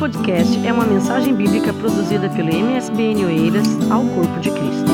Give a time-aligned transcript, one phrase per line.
[0.00, 4.90] podcast é uma mensagem bíblica produzida pelo MSBN Oeiras ao Corpo de Cristo.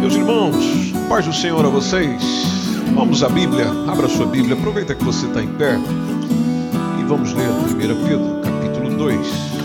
[0.00, 0.56] Meus irmãos,
[1.06, 2.22] paz do Senhor a vocês.
[2.94, 5.78] Vamos à Bíblia, abra sua Bíblia, aproveita que você está em pé
[6.98, 9.55] e vamos ler 1 Pedro, capítulo 2.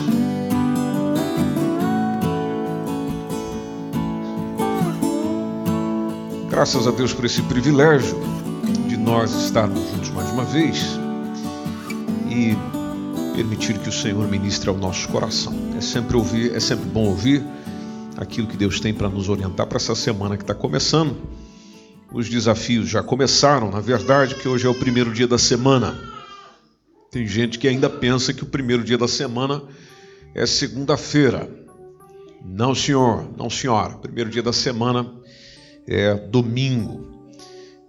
[6.61, 8.20] Graças a Deus por esse privilégio
[8.88, 10.85] de nós estarmos juntos mais uma vez
[12.29, 12.55] e
[13.35, 15.55] permitir que o Senhor ministre ao nosso coração.
[15.75, 17.43] É sempre ouvir, é sempre bom ouvir
[18.15, 21.17] aquilo que Deus tem para nos orientar para essa semana que está começando.
[22.13, 25.99] Os desafios já começaram, na verdade, que hoje é o primeiro dia da semana.
[27.09, 29.63] Tem gente que ainda pensa que o primeiro dia da semana
[30.35, 31.49] é segunda-feira.
[32.45, 33.96] Não, senhor, não, senhora.
[33.96, 35.21] Primeiro dia da semana
[35.87, 37.10] é domingo.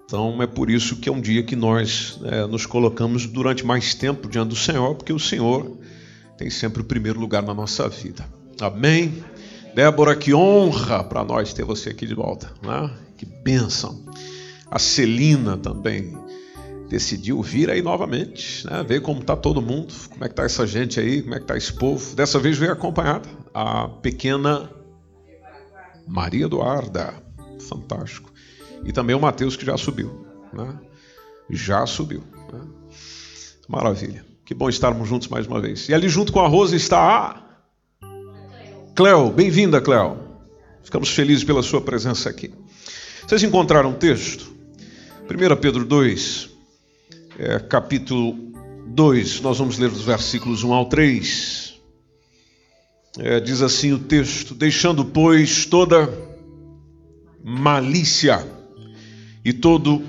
[0.04, 3.94] Então é por isso que é um dia que nós é, nos colocamos durante mais
[3.94, 5.78] tempo diante do Senhor, porque o Senhor
[6.36, 8.26] tem sempre o primeiro lugar na nossa vida.
[8.60, 9.24] Amém?
[9.74, 12.52] Débora, que honra para nós ter você aqui de volta.
[12.62, 12.90] Né?
[13.16, 14.04] Que bênção.
[14.70, 16.14] A Celina também
[16.90, 18.84] decidiu vir aí novamente, né?
[18.86, 21.44] ver como está todo mundo, como é que está essa gente aí, como é que
[21.44, 22.14] está esse povo.
[22.14, 24.70] Dessa vez veio acompanhada a pequena
[26.06, 27.14] Maria Eduarda
[27.68, 28.32] fantástico.
[28.84, 30.78] E também o Mateus que já subiu, né?
[31.50, 32.22] Já subiu.
[32.52, 32.60] Né?
[33.68, 34.24] Maravilha.
[34.44, 35.88] Que bom estarmos juntos mais uma vez.
[35.88, 37.42] E ali junto com a Rosa está a
[38.94, 39.30] Cleo.
[39.30, 40.18] Bem-vinda, Cleo.
[40.82, 42.52] Ficamos felizes pela sua presença aqui.
[43.26, 44.52] Vocês encontraram um texto?
[45.30, 46.50] 1 Pedro 2,
[47.38, 48.36] é, capítulo
[48.88, 51.80] 2, nós vamos ler os versículos 1 ao 3.
[53.18, 56.06] É, diz assim o texto: Deixando, pois, toda
[57.44, 58.46] malícia
[59.44, 60.02] e todo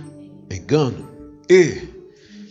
[0.51, 1.09] engano
[1.49, 1.93] e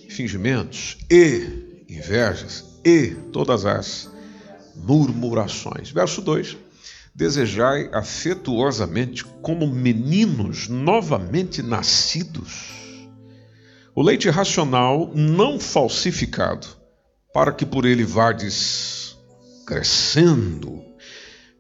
[0.09, 4.10] fingimentos e invejas e todas as
[4.75, 5.91] murmurações.
[5.91, 6.56] Verso 2:
[7.15, 12.70] Desejai afetuosamente como meninos novamente nascidos,
[13.94, 16.66] o leite racional não falsificado,
[17.32, 19.16] para que por ele vardes
[19.66, 20.82] crescendo.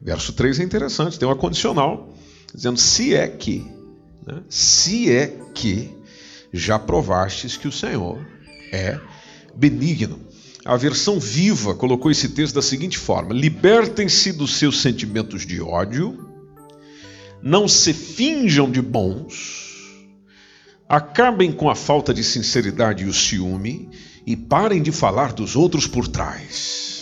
[0.00, 2.12] Verso 3 é interessante, tem uma condicional
[2.54, 3.66] dizendo: se é que,
[4.26, 5.90] né, se é que
[6.52, 8.24] já provastes que o Senhor
[8.72, 8.98] é
[9.54, 10.20] benigno.
[10.64, 16.28] A versão viva colocou esse texto da seguinte forma: libertem-se dos seus sentimentos de ódio,
[17.42, 19.72] não se finjam de bons,
[20.88, 23.90] acabem com a falta de sinceridade e o ciúme
[24.24, 26.92] e parem de falar dos outros por trás.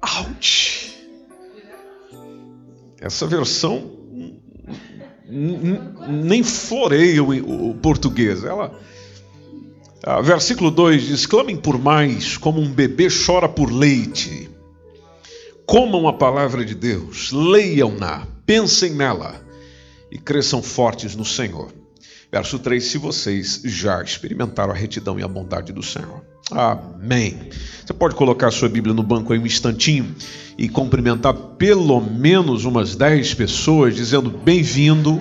[0.00, 0.81] Ouch!
[3.02, 3.90] Essa versão
[6.08, 8.44] nem floreia o português.
[8.44, 8.78] Ela,
[10.22, 14.48] versículo 2 diz: Clamem por mais, como um bebê chora por leite.
[15.66, 19.40] Comam a palavra de Deus, leiam-na, pensem nela
[20.10, 21.72] e cresçam fortes no Senhor.
[22.30, 26.31] Verso 3: Se vocês já experimentaram a retidão e a bondade do Senhor.
[26.50, 27.38] Amém.
[27.84, 30.14] Você pode colocar sua Bíblia no banco aí um instantinho
[30.58, 35.20] e cumprimentar pelo menos umas 10 pessoas, dizendo bem-vindo,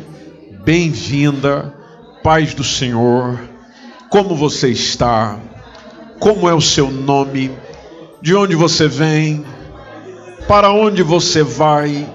[0.63, 1.73] bem-vinda,
[2.23, 3.39] paz do Senhor,
[4.09, 5.39] como você está,
[6.19, 7.51] como é o seu nome,
[8.21, 9.43] de onde você vem,
[10.47, 12.07] para onde você vai,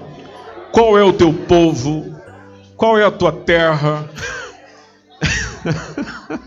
[0.71, 2.15] qual é o teu povo,
[2.75, 4.09] qual é a tua terra.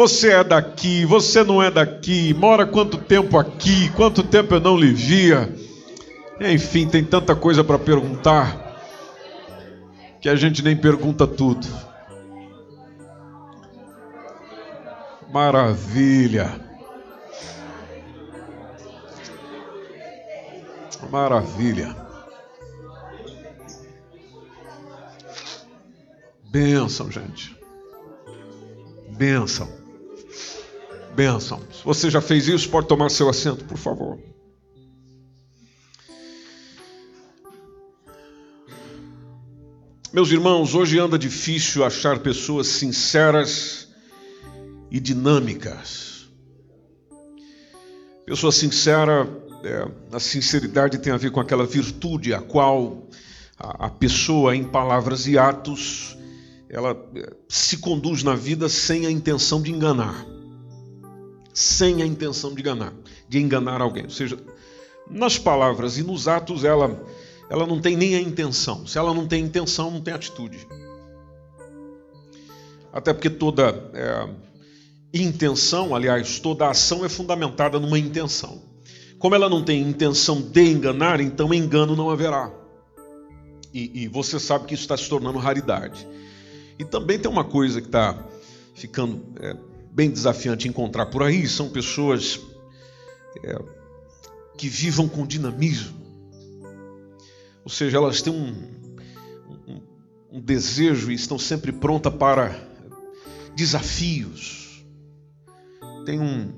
[0.00, 4.74] Você é daqui, você não é daqui, mora quanto tempo aqui, quanto tempo eu não
[4.74, 5.54] lhe via.
[6.40, 8.80] Enfim, tem tanta coisa para perguntar
[10.18, 11.66] que a gente nem pergunta tudo.
[15.30, 16.58] Maravilha.
[21.10, 21.94] Maravilha.
[26.50, 27.54] Bênção, gente.
[29.10, 29.79] Bênção
[31.14, 31.60] bênção.
[31.72, 34.18] Se você já fez isso, pode tomar seu assento, por favor.
[40.12, 43.88] Meus irmãos, hoje anda difícil achar pessoas sinceras
[44.90, 46.28] e dinâmicas.
[48.26, 49.28] Pessoa sincera,
[49.62, 53.08] é, a sinceridade tem a ver com aquela virtude a qual
[53.56, 56.16] a, a pessoa, em palavras e atos,
[56.68, 60.26] ela é, se conduz na vida sem a intenção de enganar
[61.52, 62.92] sem a intenção de enganar,
[63.28, 64.04] de enganar alguém.
[64.04, 64.38] Ou seja,
[65.10, 67.02] nas palavras e nos atos ela,
[67.48, 68.86] ela não tem nem a intenção.
[68.86, 70.66] Se ela não tem intenção, não tem atitude.
[72.92, 74.28] Até porque toda é,
[75.12, 78.62] intenção, aliás, toda ação é fundamentada numa intenção.
[79.18, 82.50] Como ela não tem intenção de enganar, então engano não haverá.
[83.72, 86.06] E, e você sabe que isso está se tornando raridade.
[86.78, 88.24] E também tem uma coisa que está
[88.74, 89.54] ficando é,
[89.92, 92.40] bem desafiante encontrar por aí: são pessoas
[93.42, 93.58] é,
[94.56, 96.00] que vivam com dinamismo.
[97.64, 98.54] Ou seja, elas têm um,
[99.68, 99.82] um,
[100.32, 102.58] um desejo e estão sempre prontas para
[103.54, 104.84] desafios.
[106.04, 106.52] Tem um,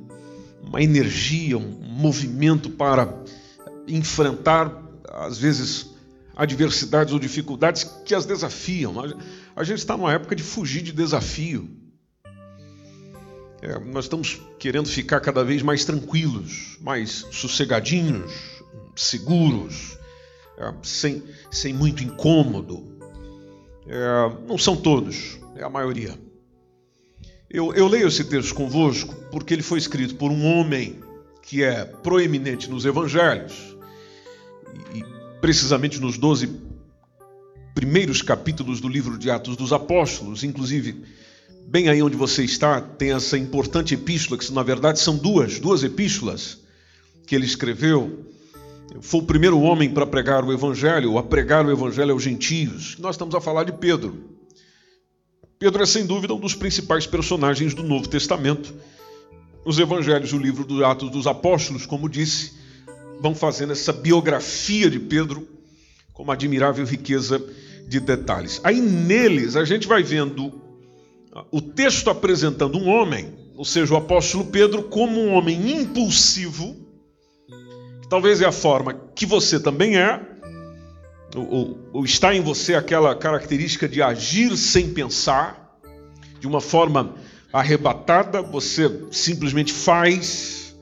[0.63, 3.23] uma energia, um movimento para
[3.89, 5.91] enfrentar, às vezes,
[6.37, 8.95] adversidades ou dificuldades que as desafiam.
[9.55, 11.82] A gente está numa época de fugir de desafio.
[13.63, 18.61] É, nós estamos querendo ficar cada vez mais tranquilos, mais sossegadinhos,
[18.97, 19.97] seguros,
[20.59, 22.99] é, sem, sem muito incômodo.
[23.87, 26.19] É, não são todos, é a maioria.
[27.49, 31.01] Eu, eu leio esse texto convosco porque ele foi escrito por um homem
[31.43, 33.77] que é proeminente nos evangelhos,
[34.93, 35.05] e
[35.41, 36.51] precisamente nos 12
[37.75, 41.05] primeiros capítulos do livro de Atos dos Apóstolos, inclusive
[41.67, 45.83] bem aí onde você está, tem essa importante epístola, que na verdade são duas, duas
[45.83, 46.59] epístolas
[47.27, 48.27] que ele escreveu.
[49.01, 52.97] Foi o primeiro homem para pregar o evangelho, a pregar o evangelho aos gentios.
[52.99, 54.33] Nós estamos a falar de Pedro.
[55.59, 58.75] Pedro é sem dúvida um dos principais personagens do Novo Testamento.
[59.65, 62.53] Os evangelhos, o livro dos Atos dos Apóstolos, como disse,
[63.21, 65.49] vão fazendo essa biografia de Pedro
[66.13, 67.43] com uma admirável riqueza
[67.89, 68.61] de detalhes.
[68.65, 70.62] Aí neles a gente vai vendo
[71.51, 76.77] o texto apresentando um homem, ou seja, o apóstolo Pedro, como um homem impulsivo,
[78.03, 80.21] que talvez é a forma que você também é,
[81.35, 85.79] ou, ou está em você aquela característica de agir sem pensar,
[86.39, 87.15] de uma forma
[87.53, 90.77] arrebatada, você simplesmente faz,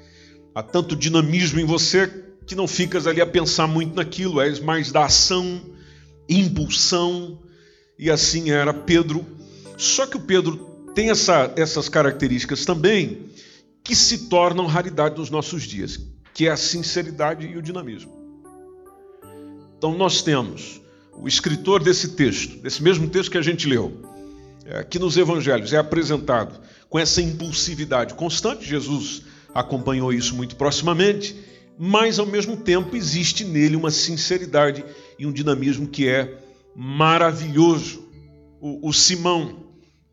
[0.54, 2.08] há tanto dinamismo em você
[2.46, 5.60] que não ficas ali a pensar muito naquilo, és mais da ação,
[6.28, 7.38] impulsão,
[7.96, 9.24] e assim era Pedro
[9.82, 10.56] só que o Pedro
[10.94, 13.30] tem essa, essas características também
[13.82, 15.98] que se tornam raridade nos nossos dias,
[16.34, 18.12] que é a sinceridade e o dinamismo.
[19.78, 20.80] Então nós temos
[21.14, 24.02] o escritor desse texto, desse mesmo texto que a gente leu,
[24.66, 29.22] é, que nos evangelhos é apresentado com essa impulsividade constante, Jesus
[29.54, 31.34] acompanhou isso muito proximamente,
[31.78, 34.84] mas ao mesmo tempo existe nele uma sinceridade
[35.18, 36.38] e um dinamismo que é
[36.76, 38.06] maravilhoso.
[38.60, 39.69] O, o Simão,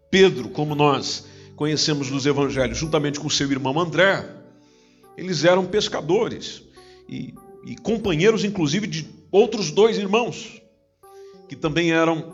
[0.10, 1.26] Pedro, como nós
[1.56, 4.26] conhecemos nos evangelhos, juntamente com seu irmão André,
[5.18, 6.64] eles eram pescadores
[7.10, 7.34] e,
[7.66, 10.62] e companheiros, inclusive, de outros dois irmãos,
[11.50, 12.34] que também eram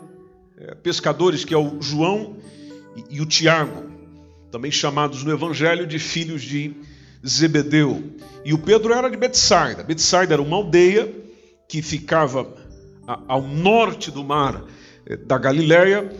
[0.56, 2.36] é, pescadores, que é o João
[2.96, 3.90] e, e o Tiago,
[4.50, 6.76] também chamados no evangelho de filhos de
[7.26, 8.02] Zebedeu.
[8.44, 9.82] E o Pedro era de Betsaida.
[9.82, 11.12] Betsaida era uma aldeia
[11.68, 12.54] que ficava
[13.26, 14.62] ao norte do mar
[15.06, 16.12] é, da Galileia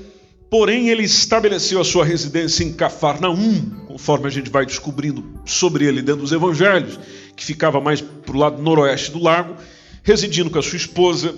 [0.54, 6.00] Porém, ele estabeleceu a sua residência em Cafarnaum, conforme a gente vai descobrindo sobre ele
[6.00, 6.96] dentro dos evangelhos,
[7.34, 9.56] que ficava mais para o lado noroeste do lago,
[10.04, 11.34] residindo com a sua esposa,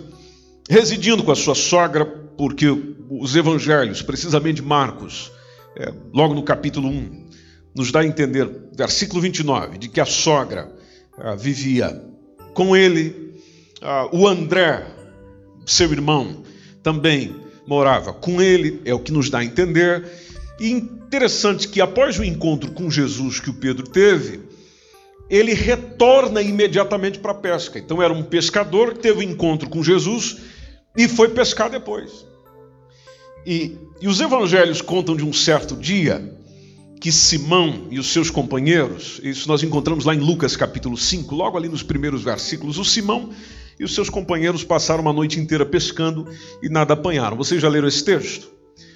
[0.68, 2.66] residindo com a sua sogra, porque
[3.08, 5.32] os evangelhos, precisamente Marcos,
[5.78, 7.26] é, logo no capítulo 1,
[7.74, 10.70] nos dá a entender, versículo 29, de que a sogra
[11.16, 12.04] ah, vivia
[12.52, 13.32] com ele,
[13.80, 14.86] ah, o André,
[15.64, 16.42] seu irmão,
[16.82, 20.04] também morava com ele, é o que nos dá a entender.
[20.60, 24.40] E interessante que após o encontro com Jesus que o Pedro teve,
[25.28, 27.78] ele retorna imediatamente para a pesca.
[27.78, 30.36] Então era um pescador que teve um encontro com Jesus
[30.96, 32.24] e foi pescar depois.
[33.44, 36.36] E, e os evangelhos contam de um certo dia
[37.00, 41.56] que Simão e os seus companheiros, isso nós encontramos lá em Lucas capítulo 5, logo
[41.56, 43.30] ali nos primeiros versículos, o Simão
[43.78, 46.26] e os seus companheiros passaram uma noite inteira pescando
[46.62, 47.36] e nada apanharam.
[47.36, 48.48] Vocês já leram esse texto?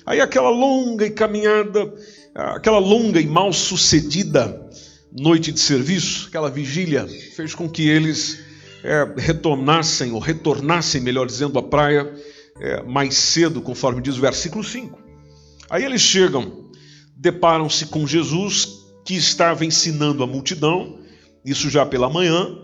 [0.07, 1.93] Aí aquela longa e caminhada,
[2.35, 4.69] aquela longa e mal sucedida
[5.13, 8.41] noite de serviço, aquela vigília, fez com que eles
[8.85, 12.13] é, retornassem, ou retornassem, melhor dizendo, à praia
[12.61, 14.99] é, mais cedo, conforme diz o versículo 5.
[15.69, 16.71] Aí eles chegam,
[17.17, 18.69] deparam-se com Jesus,
[19.05, 20.99] que estava ensinando a multidão,
[21.45, 22.59] isso já pela manhã,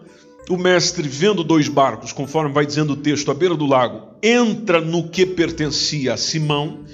[0.48, 4.80] o mestre, vendo dois barcos, conforme vai dizendo o texto, à beira do lago, entra
[4.80, 6.84] no que pertencia a Simão,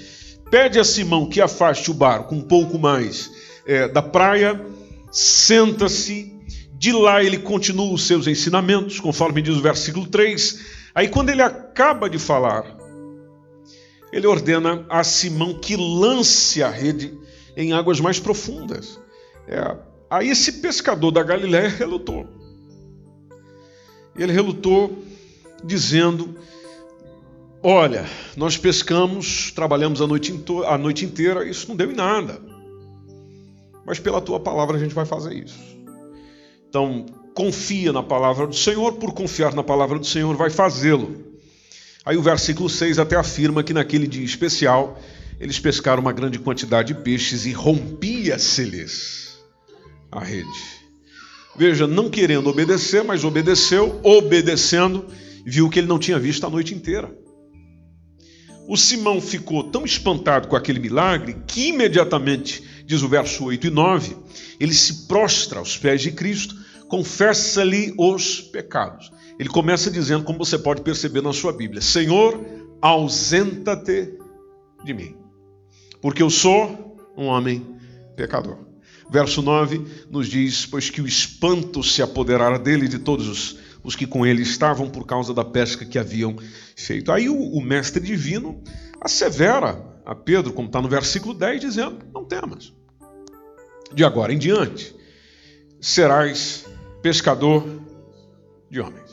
[0.49, 3.31] pede a Simão que afaste o barco um pouco mais
[3.65, 4.59] é, da praia,
[5.11, 6.31] senta-se,
[6.73, 10.59] De lá ele continua os seus ensinamentos, conforme diz o versículo 3.
[10.93, 12.65] Aí, quando ele acaba de falar,
[14.11, 17.17] ele ordena a Simão que lance a rede
[17.55, 18.99] em águas mais profundas.
[19.47, 19.77] É,
[20.09, 22.42] aí esse pescador da Galiléia relutou.
[24.15, 25.03] Ele relutou
[25.63, 26.35] dizendo:
[27.61, 28.05] Olha,
[28.35, 30.33] nós pescamos, trabalhamos a noite,
[30.67, 32.39] a noite inteira, isso não deu em nada.
[33.85, 35.59] Mas pela tua palavra a gente vai fazer isso.
[36.69, 41.33] Então, confia na palavra do Senhor, por confiar na palavra do Senhor, vai fazê-lo.
[42.05, 44.99] Aí o versículo 6 até afirma que naquele dia especial
[45.39, 49.37] eles pescaram uma grande quantidade de peixes e rompia-se-lhes
[50.11, 50.82] a rede.
[51.55, 55.05] Veja, não querendo obedecer, mas obedeceu, obedecendo,
[55.45, 57.15] viu que ele não tinha visto a noite inteira.
[58.67, 63.69] O Simão ficou tão espantado com aquele milagre que imediatamente, diz o verso 8 e
[63.69, 64.15] 9,
[64.59, 66.55] ele se prostra aos pés de Cristo,
[66.87, 69.11] confessa-lhe os pecados.
[69.37, 72.39] Ele começa dizendo, como você pode perceber na sua Bíblia: Senhor,
[72.81, 74.17] ausenta-te
[74.83, 75.15] de mim,
[76.01, 77.65] porque eu sou um homem
[78.15, 78.72] pecador.
[79.09, 83.57] Verso 9 nos diz: Pois que o espanto se apoderara dele e de todos os,
[83.83, 86.35] os que com ele estavam por causa da pesca que haviam
[86.75, 87.11] feito.
[87.11, 88.61] Aí o, o mestre divino
[88.99, 92.73] assevera a Pedro, como está no versículo 10, dizendo: Não temas.
[93.93, 94.95] De agora em diante,
[95.79, 96.65] serás
[97.01, 97.63] pescador
[98.69, 99.11] de homens.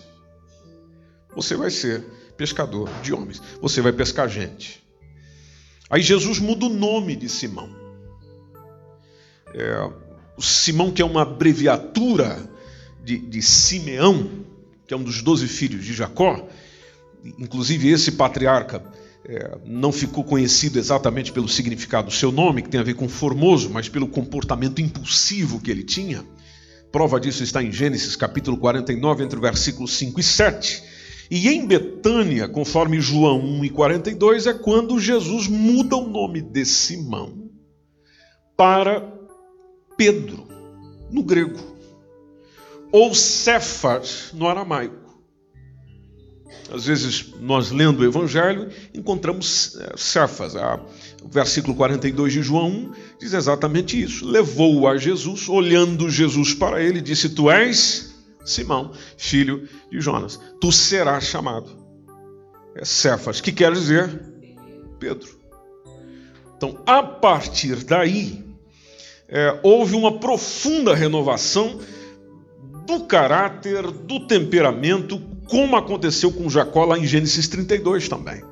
[1.35, 2.00] Você vai ser
[2.37, 3.42] pescador de homens.
[3.61, 4.82] Você vai pescar gente.
[5.90, 7.79] Aí Jesus muda o nome de Simão.
[9.54, 9.90] É,
[10.38, 12.38] Simão, que é uma abreviatura
[13.04, 14.30] de, de Simeão,
[14.87, 16.49] que é um dos doze filhos de Jacó,
[17.38, 18.83] inclusive esse patriarca
[19.25, 23.09] é, não ficou conhecido exatamente pelo significado do seu nome, que tem a ver com
[23.09, 26.25] formoso, mas pelo comportamento impulsivo que ele tinha.
[26.90, 30.83] Prova disso está em Gênesis capítulo 49, entre o versículo 5 e 7.
[31.30, 36.64] E em Betânia, conforme João 1 e 42, é quando Jesus muda o nome de
[36.64, 37.50] Simão
[38.57, 39.19] para
[40.00, 40.49] Pedro,
[41.11, 41.61] no grego,
[42.90, 45.21] ou Cefas, no aramaico.
[46.73, 50.54] Às vezes, nós lendo o Evangelho, encontramos é, Cefas.
[51.23, 54.26] O versículo 42 de João 1 diz exatamente isso.
[54.26, 60.40] Levou-o a Jesus, olhando Jesus para ele, disse: Tu és Simão, filho de Jonas.
[60.62, 61.76] Tu serás chamado.
[62.75, 64.19] É Cefas, que quer dizer
[64.99, 65.28] Pedro.
[66.57, 68.50] Então, a partir daí,
[69.30, 71.78] é, houve uma profunda renovação
[72.84, 78.42] do caráter, do temperamento, como aconteceu com Jacó lá em Gênesis 32 também.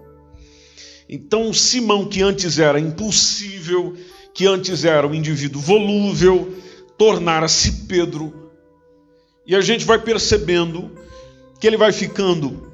[1.08, 3.96] Então, Simão, que antes era impulsível,
[4.32, 6.54] que antes era um indivíduo volúvel,
[6.96, 8.50] tornara-se Pedro.
[9.44, 10.92] E a gente vai percebendo
[11.58, 12.70] que ele vai ficando,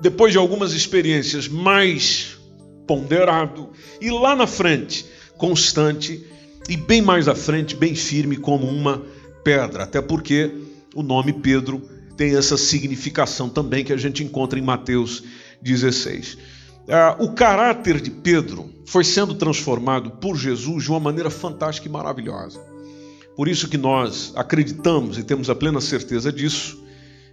[0.00, 2.38] depois de algumas experiências, mais
[2.86, 6.24] ponderado e lá na frente, constante
[6.68, 9.02] e bem mais à frente, bem firme como uma
[9.42, 10.50] pedra, até porque
[10.94, 11.80] o nome Pedro
[12.16, 15.22] tem essa significação também que a gente encontra em Mateus
[15.62, 16.38] 16.
[16.88, 21.90] Ah, o caráter de Pedro foi sendo transformado por Jesus de uma maneira fantástica e
[21.90, 22.60] maravilhosa.
[23.36, 26.82] Por isso que nós acreditamos e temos a plena certeza disso,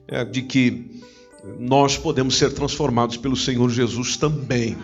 [0.07, 1.01] é, de que
[1.59, 4.77] nós podemos ser transformados pelo Senhor Jesus também.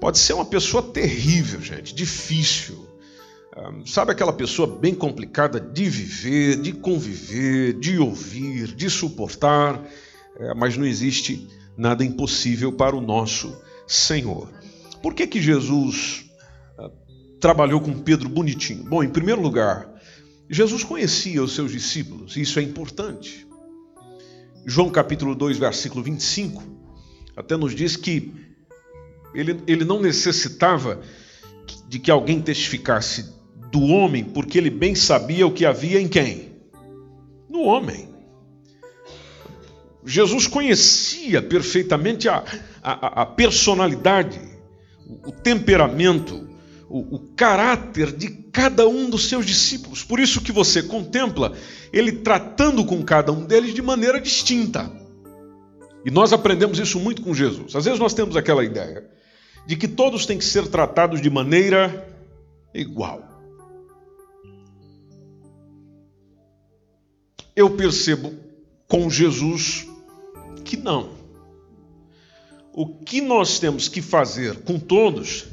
[0.00, 2.86] Pode ser uma pessoa terrível, gente, difícil,
[3.84, 9.82] Sabe aquela pessoa bem complicada de viver, de conviver, de ouvir, de suportar,
[10.38, 14.48] é, mas não existe nada impossível para o nosso Senhor.
[15.02, 16.30] Por que, que Jesus
[16.78, 16.90] ah,
[17.40, 18.84] trabalhou com Pedro bonitinho?
[18.84, 19.88] Bom, em primeiro lugar,
[20.48, 23.48] Jesus conhecia os seus discípulos, isso é importante.
[24.64, 26.62] João capítulo 2, versículo 25,
[27.36, 28.32] até nos diz que
[29.34, 31.00] ele, ele não necessitava
[31.88, 33.39] de que alguém testificasse
[33.70, 36.50] do homem, porque ele bem sabia o que havia em quem?
[37.48, 38.08] No homem.
[40.04, 42.44] Jesus conhecia perfeitamente a,
[42.82, 44.40] a, a personalidade,
[45.26, 46.48] o temperamento,
[46.88, 50.02] o, o, caráter de cada um dos seus discípulos.
[50.02, 51.52] Por isso que você contempla
[51.92, 54.90] ele tratando com cada um deles de maneira distinta.
[56.04, 57.76] E nós aprendemos isso muito com Jesus.
[57.76, 59.08] Às vezes nós temos aquela ideia
[59.66, 62.08] de que todos têm que ser tratados de maneira
[62.74, 63.29] igual.
[67.60, 68.32] Eu percebo
[68.88, 69.86] com Jesus
[70.64, 71.10] que não.
[72.72, 75.46] O que nós temos que fazer com todos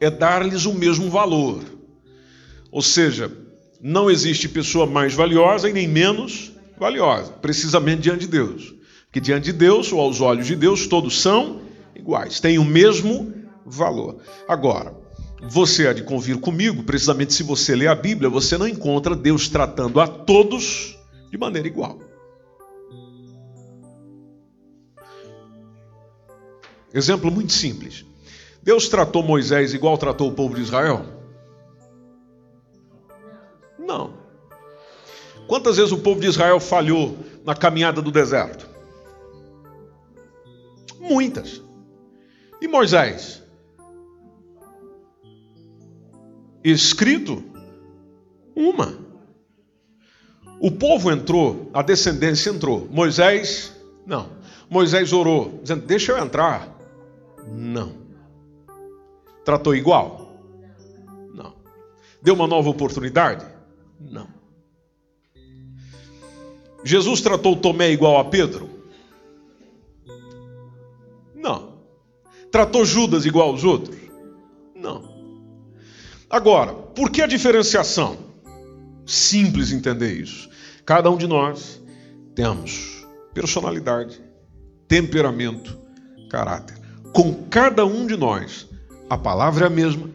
[0.00, 1.62] é dar-lhes o mesmo valor.
[2.70, 3.30] Ou seja,
[3.82, 8.74] Não existe pessoa mais valiosa e nem menos valiosa, precisamente diante de Deus.
[9.06, 11.62] Porque diante de Deus, ou aos olhos de Deus, todos são
[11.96, 13.32] iguais, têm o mesmo
[13.64, 14.18] valor.
[14.46, 14.94] Agora,
[15.42, 19.48] você há de convir comigo, precisamente se você lê a Bíblia, você não encontra Deus
[19.48, 20.98] tratando a todos
[21.30, 21.98] de maneira igual.
[26.92, 28.04] Exemplo muito simples.
[28.62, 31.04] Deus tratou Moisés igual tratou o povo de Israel?
[33.78, 34.14] Não.
[35.46, 38.68] Quantas vezes o povo de Israel falhou na caminhada do deserto?
[40.98, 41.62] Muitas.
[42.60, 43.42] E Moisés?
[46.62, 47.42] Escrito?
[48.54, 49.09] Uma.
[50.60, 52.86] O povo entrou, a descendência entrou.
[52.90, 53.74] Moisés,
[54.06, 54.28] não.
[54.68, 56.68] Moisés orou, dizendo: Deixa eu entrar.
[57.48, 57.94] Não.
[59.42, 60.36] Tratou igual?
[61.34, 61.54] Não.
[62.22, 63.46] Deu uma nova oportunidade?
[63.98, 64.28] Não.
[66.84, 68.68] Jesus tratou Tomé igual a Pedro?
[71.34, 71.80] Não.
[72.52, 73.96] Tratou Judas igual aos outros?
[74.74, 75.08] Não.
[76.28, 78.29] Agora, por que a diferenciação?
[79.10, 80.48] Simples entender isso.
[80.86, 81.82] Cada um de nós
[82.32, 84.22] temos personalidade,
[84.86, 85.76] temperamento,
[86.30, 86.78] caráter.
[87.12, 88.68] Com cada um de nós,
[89.08, 90.08] a palavra é a mesma,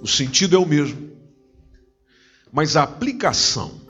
[0.00, 1.10] o sentido é o mesmo,
[2.52, 3.80] mas a aplicação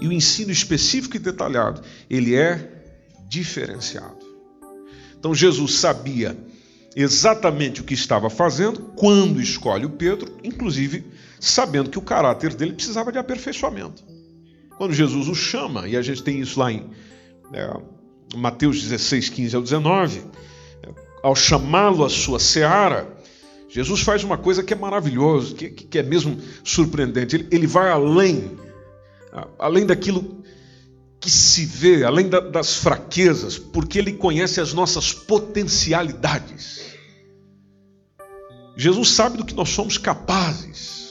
[0.00, 2.82] e o ensino específico e detalhado, ele é
[3.28, 4.24] diferenciado.
[5.18, 6.34] Então Jesus sabia
[6.96, 11.04] exatamente o que estava fazendo quando escolhe o Pedro, inclusive
[11.40, 14.02] sabendo que o caráter dele precisava de aperfeiçoamento.
[14.76, 16.90] Quando Jesus o chama, e a gente tem isso lá em
[17.52, 17.72] é,
[18.34, 20.22] Mateus 16, 15 ao 19,
[21.22, 23.16] ao chamá-lo à sua seara,
[23.68, 27.36] Jesus faz uma coisa que é maravilhosa, que, que é mesmo surpreendente.
[27.36, 28.50] Ele, ele, vai além,
[29.58, 30.44] além daquilo
[31.20, 36.94] que se vê, além da, das fraquezas, porque ele conhece as nossas potencialidades.
[38.76, 41.05] Jesus sabe do que nós somos capazes.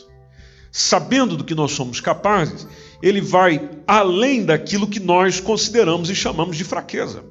[0.77, 2.67] Sabendo do que nós somos capazes,
[3.01, 7.23] ele vai além daquilo que nós consideramos e chamamos de fraqueza.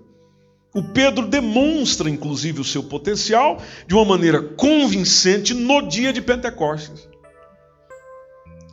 [0.75, 7.07] O Pedro demonstra, inclusive, o seu potencial de uma maneira convincente no dia de Pentecostes.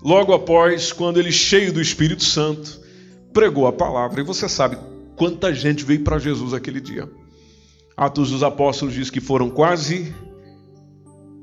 [0.01, 2.79] Logo após, quando ele, cheio do Espírito Santo,
[3.33, 4.21] pregou a palavra.
[4.21, 4.77] E você sabe
[5.17, 7.11] quanta gente veio para Jesus aquele dia.
[7.97, 10.15] Atos dos Apóstolos diz que foram quase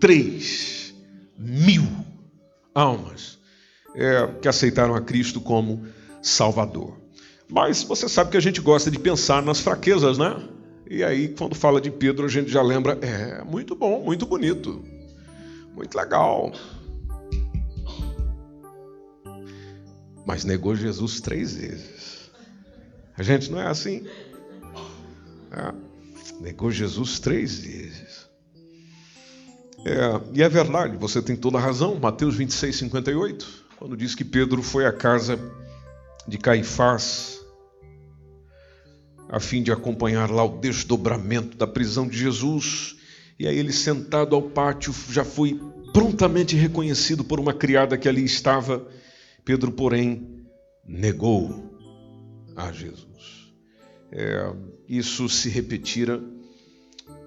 [0.00, 0.94] 3
[1.36, 2.07] mil
[2.78, 3.38] almas
[3.94, 5.86] é, que aceitaram a Cristo como
[6.22, 6.96] Salvador.
[7.48, 10.36] Mas você sabe que a gente gosta de pensar nas fraquezas, né?
[10.88, 14.84] E aí, quando fala de Pedro, a gente já lembra: é muito bom, muito bonito,
[15.74, 16.52] muito legal.
[20.26, 22.30] Mas negou Jesus três vezes.
[23.16, 24.06] A gente não é assim.
[25.50, 25.72] É,
[26.40, 28.07] negou Jesus três vezes.
[29.88, 31.94] É, e é verdade, você tem toda a razão.
[31.94, 33.48] Mateus 26, 58,
[33.78, 35.38] quando diz que Pedro foi à casa
[36.26, 37.38] de Caifás
[39.30, 42.96] a fim de acompanhar lá o desdobramento da prisão de Jesus.
[43.38, 45.60] E aí ele sentado ao pátio já foi
[45.92, 48.86] prontamente reconhecido por uma criada que ali estava.
[49.44, 50.44] Pedro, porém,
[50.86, 51.72] negou
[52.56, 53.52] a Jesus.
[54.10, 54.52] É,
[54.88, 56.22] isso se repetira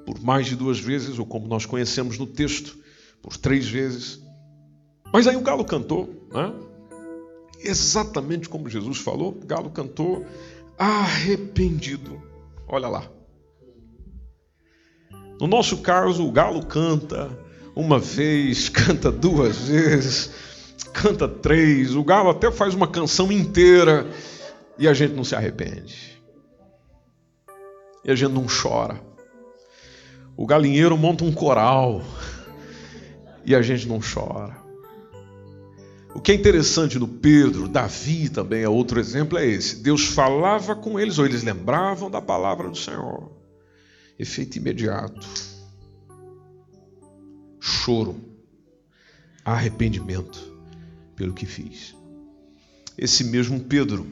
[0.06, 2.78] por mais de duas vezes, ou como nós conhecemos no texto,
[3.22, 4.20] por três vezes.
[5.14, 6.54] Mas aí o galo cantou, né?
[7.64, 10.26] exatamente como Jesus falou, o galo cantou
[10.78, 12.22] arrependido.
[12.68, 13.08] Olha lá.
[15.40, 17.38] No nosso caso, o galo canta
[17.76, 20.32] uma vez, canta duas vezes,
[20.94, 24.08] canta três, o galo até faz uma canção inteira
[24.78, 26.20] e a gente não se arrepende.
[28.04, 29.11] E a gente não chora.
[30.36, 32.04] O galinheiro monta um coral
[33.46, 34.62] e a gente não chora.
[36.14, 39.78] O que é interessante no Pedro, Davi também é outro exemplo, é esse.
[39.78, 43.32] Deus falava com eles, ou eles lembravam da palavra do Senhor.
[44.20, 45.26] Efeito imediato.
[47.60, 48.20] Choro.
[49.46, 50.52] Arrependimento
[51.16, 51.96] pelo que fiz.
[52.98, 54.06] Esse mesmo Pedro,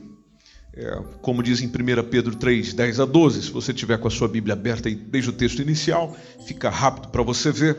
[0.79, 4.11] é, como diz em 1 Pedro 3, 10 a 12, se você tiver com a
[4.11, 6.15] sua Bíblia aberta desde o texto inicial,
[6.47, 7.77] fica rápido para você ver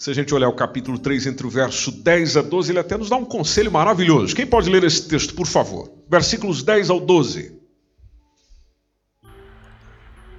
[0.00, 2.96] se a gente olhar o capítulo 3, entre o verso 10 a 12, ele até
[2.96, 4.34] nos dá um conselho maravilhoso.
[4.34, 5.92] Quem pode ler esse texto, por favor?
[6.08, 7.60] Versículos 10 ao 12.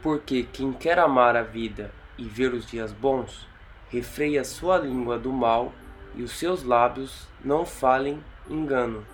[0.01, 3.47] Porque quem quer amar a vida e ver os dias bons,
[3.89, 5.71] refreia sua língua do mal
[6.15, 8.19] e os seus lábios não falem
[8.49, 9.05] engano.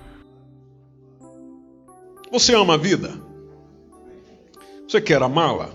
[2.32, 3.13] Você ama a vida?
[4.88, 5.70] Você quer amá-la?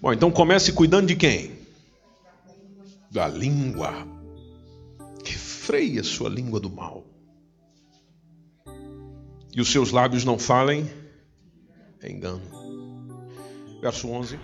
[0.00, 1.58] Bom, então comece cuidando de quem?
[3.10, 3.92] Da língua.
[5.24, 7.04] Refreie a sua língua do mal.
[9.54, 10.88] E os seus lábios não falem
[12.08, 12.42] engano.
[13.80, 14.38] Verso 11.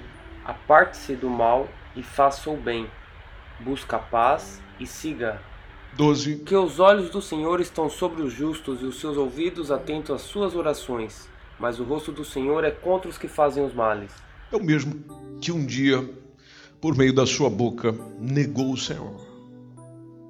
[0.44, 2.90] Aparte-se do mal e faça o bem.
[3.60, 5.40] Busca a paz e siga.
[5.96, 6.36] 12.
[6.40, 10.20] Que os olhos do Senhor estão sobre os justos e os seus ouvidos atentos às
[10.20, 11.26] suas orações,
[11.58, 14.10] mas o rosto do Senhor é contra os que fazem os males.
[14.52, 14.94] É o mesmo
[15.40, 16.06] que um dia,
[16.82, 19.26] por meio da sua boca, negou o Senhor.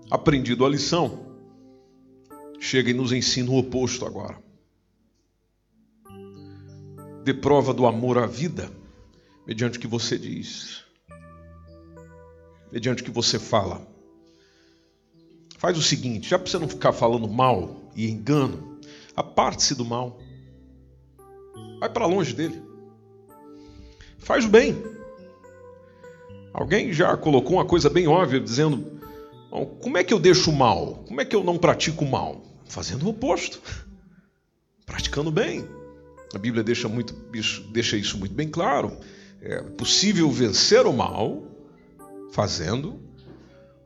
[0.08, 1.26] Aprendido a lição,
[2.60, 4.38] chega e nos ensina o oposto agora.
[7.24, 8.70] Dê prova do amor à vida,
[9.44, 10.84] mediante o que você diz,
[12.70, 13.95] mediante o que você fala.
[15.58, 18.78] Faz o seguinte, já para você não ficar falando mal e engano,
[19.14, 20.18] aparte-se do mal.
[21.80, 22.62] Vai para longe dele.
[24.18, 24.76] Faz o bem.
[26.52, 29.00] Alguém já colocou uma coisa bem óbvia, dizendo:
[29.80, 31.04] como é que eu deixo o mal?
[31.06, 32.42] Como é que eu não pratico o mal?
[32.64, 33.60] Fazendo o oposto.
[34.84, 35.66] Praticando bem.
[36.34, 37.14] A Bíblia deixa, muito,
[37.72, 38.96] deixa isso muito bem claro.
[39.40, 41.44] É possível vencer o mal
[42.32, 43.00] fazendo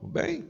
[0.00, 0.49] o bem.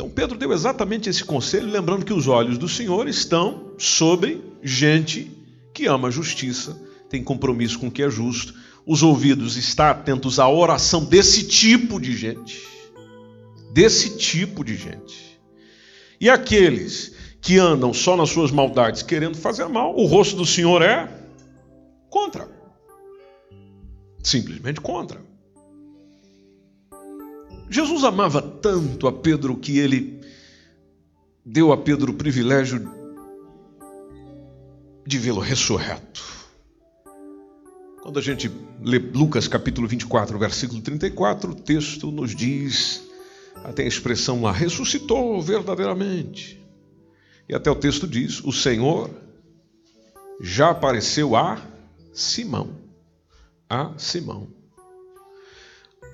[0.00, 5.30] Então Pedro deu exatamente esse conselho, lembrando que os olhos do Senhor estão sobre gente
[5.74, 8.54] que ama a justiça, tem compromisso com o que é justo.
[8.86, 12.66] Os ouvidos estão atentos à oração desse tipo de gente.
[13.74, 15.38] Desse tipo de gente.
[16.18, 20.80] E aqueles que andam só nas suas maldades querendo fazer mal, o rosto do Senhor
[20.80, 21.12] é
[22.08, 22.48] contra.
[24.22, 25.20] Simplesmente contra.
[27.70, 30.20] Jesus amava tanto a Pedro que ele
[31.46, 32.90] deu a Pedro o privilégio
[35.06, 36.20] de vê-lo ressurreto.
[38.02, 38.50] Quando a gente
[38.82, 43.08] lê Lucas capítulo 24, versículo 34, o texto nos diz,
[43.62, 46.60] até a expressão lá, ressuscitou verdadeiramente.
[47.48, 49.10] E até o texto diz: o Senhor
[50.40, 51.60] já apareceu a
[52.12, 52.76] Simão.
[53.68, 54.59] A Simão.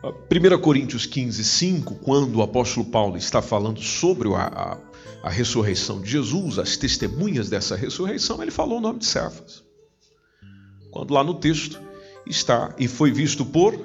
[0.04, 4.78] 1 Coríntios 15, 5, quando o apóstolo Paulo está falando sobre a, a,
[5.22, 9.64] a, ressurreição de Jesus, as testemunhas dessa ressurreição, ele falou o nome de Cefas.
[10.90, 11.80] Quando lá no texto
[12.26, 13.78] está, e foi visto por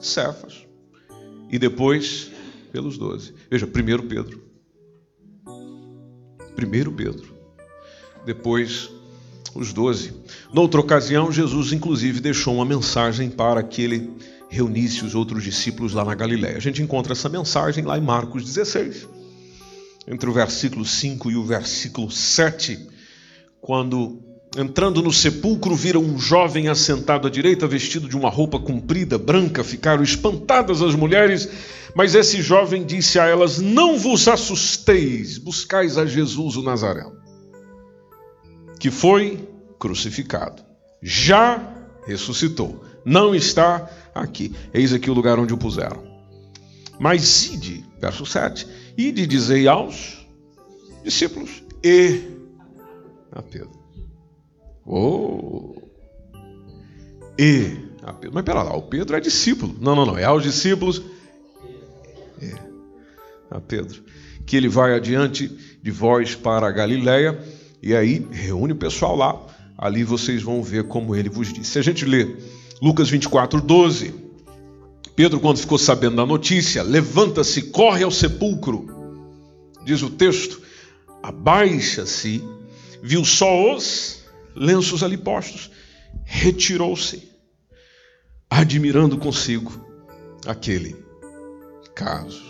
[0.00, 0.66] Cefas,
[1.50, 2.30] e depois
[2.72, 3.32] pelos doze.
[3.48, 4.42] Veja, primeiro Pedro.
[6.56, 7.32] Primeiro Pedro.
[8.26, 8.90] Depois
[9.54, 10.12] os doze.
[10.52, 14.10] Noutra ocasião, Jesus inclusive deixou uma mensagem para aquele
[14.54, 16.56] reunisse os outros discípulos lá na Galiléia.
[16.56, 19.08] A gente encontra essa mensagem lá em Marcos 16,
[20.06, 22.88] entre o versículo 5 e o versículo 7,
[23.60, 24.22] quando
[24.56, 29.64] entrando no sepulcro viram um jovem assentado à direita, vestido de uma roupa comprida, branca,
[29.64, 31.48] ficaram espantadas as mulheres,
[31.94, 37.12] mas esse jovem disse a elas: Não vos assusteis, buscais a Jesus o Nazareno,
[38.78, 40.62] que foi crucificado.
[41.02, 41.74] Já
[42.06, 42.84] ressuscitou.
[43.04, 44.54] Não está aqui.
[44.72, 46.02] Eis aqui o lugar onde o puseram.
[46.98, 50.26] Mas ide, verso 7, ide dizei aos
[51.02, 52.20] discípulos e
[53.32, 53.70] a Pedro.
[54.86, 55.74] Oh!
[57.38, 58.34] E a Pedro.
[58.34, 59.76] Mas pera lá, o Pedro é discípulo.
[59.80, 61.02] Não, não, não, é aos discípulos.
[62.40, 62.54] É,
[63.50, 64.02] a Pedro.
[64.46, 65.48] Que ele vai adiante
[65.82, 67.38] de vós para a Galiléia
[67.82, 69.46] e aí reúne o pessoal lá.
[69.76, 71.72] Ali vocês vão ver como ele vos disse.
[71.72, 72.36] Se a gente lê
[72.80, 74.14] Lucas 24, 12.
[75.16, 78.86] Pedro, quando ficou sabendo da notícia, levanta-se, corre ao sepulcro.
[79.84, 80.60] Diz o texto:
[81.22, 82.42] abaixa-se,
[83.02, 85.70] viu só os lenços ali postos,
[86.24, 87.22] retirou-se,
[88.50, 89.72] admirando consigo
[90.46, 90.96] aquele
[91.94, 92.42] caso.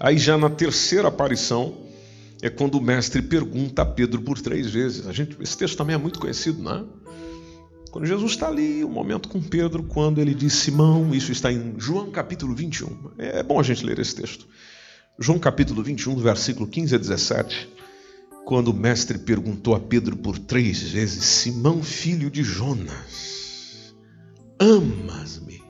[0.00, 1.74] Aí, já na terceira aparição,
[2.42, 5.06] é quando o mestre pergunta a Pedro por três vezes.
[5.06, 6.84] A gente, esse texto também é muito conhecido, não é?
[7.94, 11.52] Quando Jesus está ali, o um momento com Pedro, quando ele diz Simão, isso está
[11.52, 13.12] em João capítulo 21.
[13.18, 14.48] É bom a gente ler esse texto.
[15.16, 17.68] João capítulo 21, versículo 15 a 17.
[18.44, 23.94] Quando o mestre perguntou a Pedro por três vezes: Simão, filho de Jonas,
[24.58, 25.62] amas-me?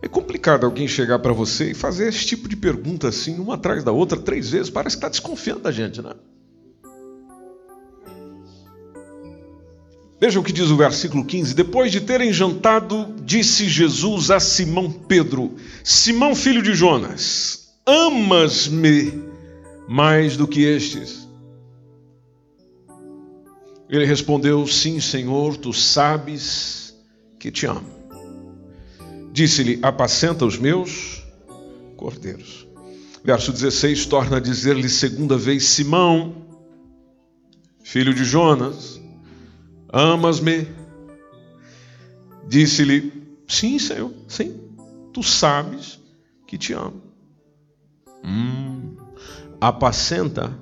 [0.00, 3.84] É complicado alguém chegar para você e fazer esse tipo de pergunta assim, uma atrás
[3.84, 4.70] da outra, três vezes.
[4.70, 6.14] Parece que está desconfiando da gente, né?
[10.20, 14.92] Veja o que diz o versículo 15: Depois de terem jantado, disse Jesus a Simão
[14.92, 19.14] Pedro: Simão, filho de Jonas, amas-me
[19.88, 21.26] mais do que estes?
[23.88, 26.94] Ele respondeu: Sim, Senhor, tu sabes
[27.38, 27.88] que te amo.
[29.32, 31.24] Disse-lhe: Apacenta os meus
[31.96, 32.66] cordeiros.
[33.24, 36.46] Verso 16 torna a dizer-lhe segunda vez: Simão,
[37.82, 38.99] filho de Jonas,
[39.92, 40.68] amas-me?
[42.46, 43.12] Disse-lhe:
[43.46, 44.60] Sim, Senhor, sim,
[45.12, 46.00] tu sabes
[46.46, 47.02] que te amo.
[48.24, 48.96] Hum,
[49.60, 50.56] apacenta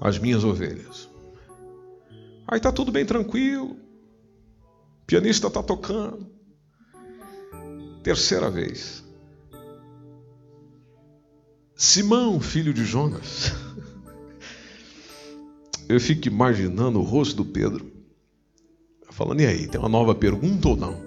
[0.00, 1.08] as minhas ovelhas.
[2.46, 6.32] Aí está tudo bem tranquilo, o pianista está tocando.
[8.02, 9.02] Terceira vez.
[11.74, 13.52] Simão, filho de Jonas.
[15.88, 17.92] Eu fico imaginando o rosto do Pedro.
[19.10, 21.00] Falando, e aí, tem uma nova pergunta ou não?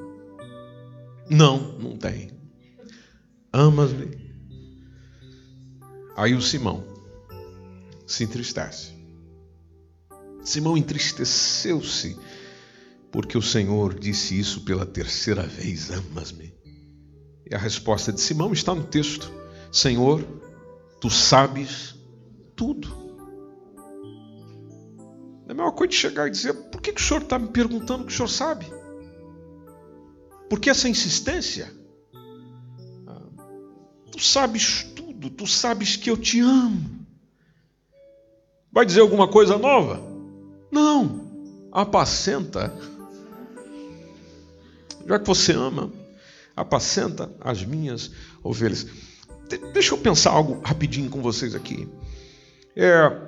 [1.30, 2.32] Não, não tem.
[3.52, 4.28] Amas-me?
[6.16, 6.84] Aí o Simão
[8.06, 8.94] se entristece.
[10.44, 12.18] Simão entristeceu-se,
[13.12, 16.56] porque o Senhor disse isso pela terceira vez: Amas-me.
[17.50, 19.32] E a resposta de Simão está no texto:
[19.72, 20.26] Senhor,
[21.02, 21.96] tu sabes
[22.56, 22.97] tudo.
[25.48, 27.48] É a mesma coisa de chegar e dizer: por que, que o senhor está me
[27.48, 28.66] perguntando o que o senhor sabe?
[30.50, 31.72] Por que essa insistência?
[33.08, 33.22] Ah,
[34.12, 36.98] tu sabes tudo, tu sabes que eu te amo.
[38.72, 40.02] Vai dizer alguma coisa nova?
[40.72, 41.32] Não,
[41.72, 42.74] apacenta.
[45.06, 45.92] Já que você ama,
[46.56, 48.12] apacenta as minhas
[48.44, 48.86] ovelhas.
[49.72, 51.88] Deixa eu pensar algo rapidinho com vocês aqui.
[52.76, 53.27] É,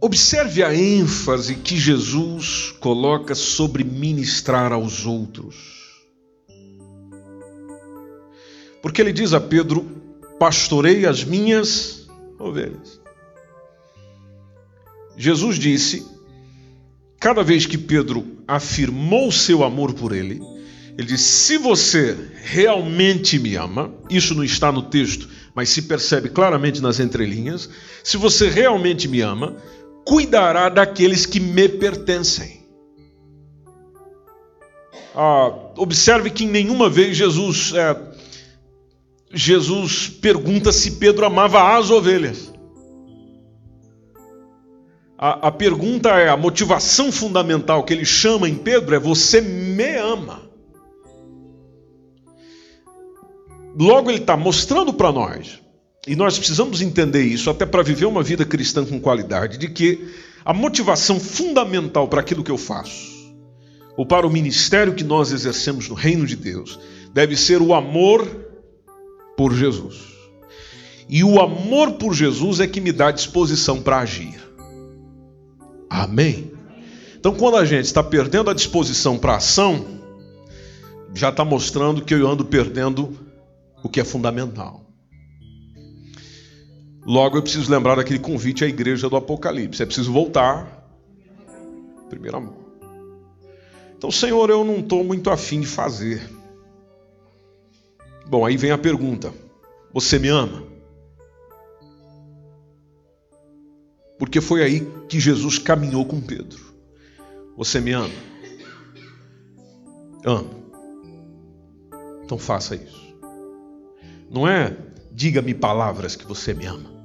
[0.00, 5.56] observe a ênfase que Jesus coloca sobre ministrar aos outros.
[8.80, 9.84] Porque ele diz a Pedro:
[10.38, 12.08] Pastorei as minhas
[12.38, 13.00] ovelhas.
[15.16, 16.06] Jesus disse,
[17.18, 20.40] cada vez que Pedro afirmou seu amor por ele,
[20.96, 26.28] ele diz: Se você realmente me ama, isso não está no texto, mas se percebe
[26.28, 27.68] claramente nas entrelinhas.
[28.04, 29.56] Se você realmente me ama,
[30.08, 32.66] cuidará daqueles que me pertencem.
[35.14, 37.94] Ah, observe que em nenhuma vez Jesus, é,
[39.30, 42.50] Jesus pergunta se Pedro amava as ovelhas.
[45.18, 49.94] A, a pergunta é: a motivação fundamental que ele chama em Pedro é: Você me
[49.96, 50.40] ama.
[53.78, 55.60] Logo, ele está mostrando para nós,
[56.06, 60.08] e nós precisamos entender isso até para viver uma vida cristã com qualidade, de que
[60.44, 63.18] a motivação fundamental para aquilo que eu faço,
[63.96, 66.78] ou para o ministério que nós exercemos no reino de Deus,
[67.12, 68.26] deve ser o amor
[69.36, 69.96] por Jesus.
[71.08, 74.38] E o amor por Jesus é que me dá disposição para agir.
[75.90, 76.52] Amém?
[77.18, 79.84] Então, quando a gente está perdendo a disposição para ação,
[81.14, 83.18] já está mostrando que eu ando perdendo
[83.82, 84.87] o que é fundamental.
[87.08, 89.82] Logo eu preciso lembrar daquele convite à igreja do Apocalipse.
[89.82, 90.86] É preciso voltar.
[92.10, 92.58] Primeiro amor.
[93.96, 96.22] Então, Senhor, eu não estou muito afim de fazer.
[98.26, 99.32] Bom, aí vem a pergunta:
[99.90, 100.62] Você me ama?
[104.18, 106.60] Porque foi aí que Jesus caminhou com Pedro.
[107.56, 108.14] Você me ama?
[110.26, 110.50] Amo.
[112.22, 113.16] Então faça isso.
[114.30, 114.76] Não é
[115.10, 116.97] diga-me palavras que você me ama.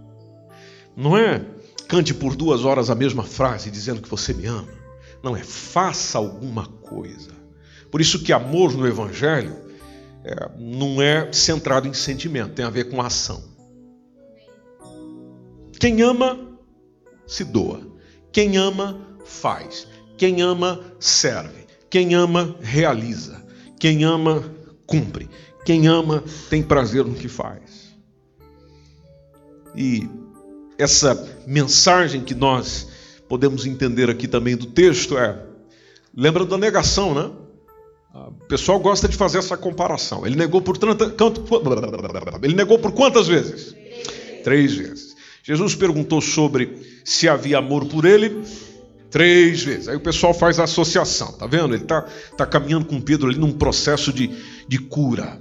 [0.95, 1.45] Não é
[1.87, 4.67] cante por duas horas a mesma frase dizendo que você me ama.
[5.21, 7.31] Não é faça alguma coisa.
[7.89, 9.55] Por isso que amor no Evangelho
[10.23, 13.43] é, não é centrado em sentimento, tem a ver com ação.
[15.79, 16.57] Quem ama,
[17.27, 17.81] se doa.
[18.31, 19.87] Quem ama, faz.
[20.17, 21.67] Quem ama, serve.
[21.89, 23.45] Quem ama, realiza.
[23.79, 24.43] Quem ama,
[24.87, 25.29] cumpre.
[25.65, 27.93] Quem ama tem prazer no que faz.
[29.75, 30.09] E
[30.83, 32.87] essa mensagem que nós
[33.27, 35.39] podemos entender aqui também do texto é:
[36.15, 37.31] lembra da negação, né?
[38.13, 40.25] O pessoal gosta de fazer essa comparação.
[40.25, 41.11] Ele negou por tanta,
[42.43, 43.75] ele negou por quantas vezes?
[44.43, 45.15] Três vezes.
[45.41, 48.43] Jesus perguntou sobre se havia amor por ele
[49.09, 49.87] três vezes.
[49.87, 51.73] Aí o pessoal faz a associação, tá vendo?
[51.75, 52.01] Ele tá,
[52.37, 54.29] tá caminhando com Pedro ali num processo de,
[54.67, 55.39] de cura.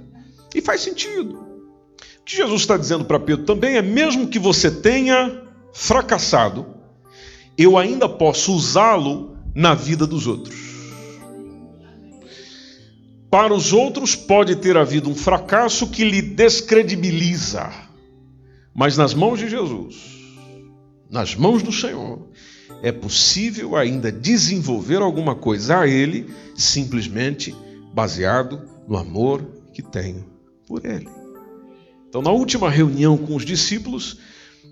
[0.53, 1.52] E faz sentido.
[2.23, 6.65] O que Jesus está dizendo para Pedro também é: mesmo que você tenha fracassado,
[7.57, 10.55] eu ainda posso usá-lo na vida dos outros.
[13.29, 17.69] Para os outros pode ter havido um fracasso que lhe descredibiliza,
[18.73, 19.95] mas nas mãos de Jesus,
[21.11, 22.29] nas mãos do Senhor,
[22.81, 27.53] é possível ainda desenvolver alguma coisa a Ele simplesmente
[27.93, 30.25] baseado no amor que tenho
[30.65, 31.22] por Ele.
[32.13, 34.17] Então, na última reunião com os discípulos,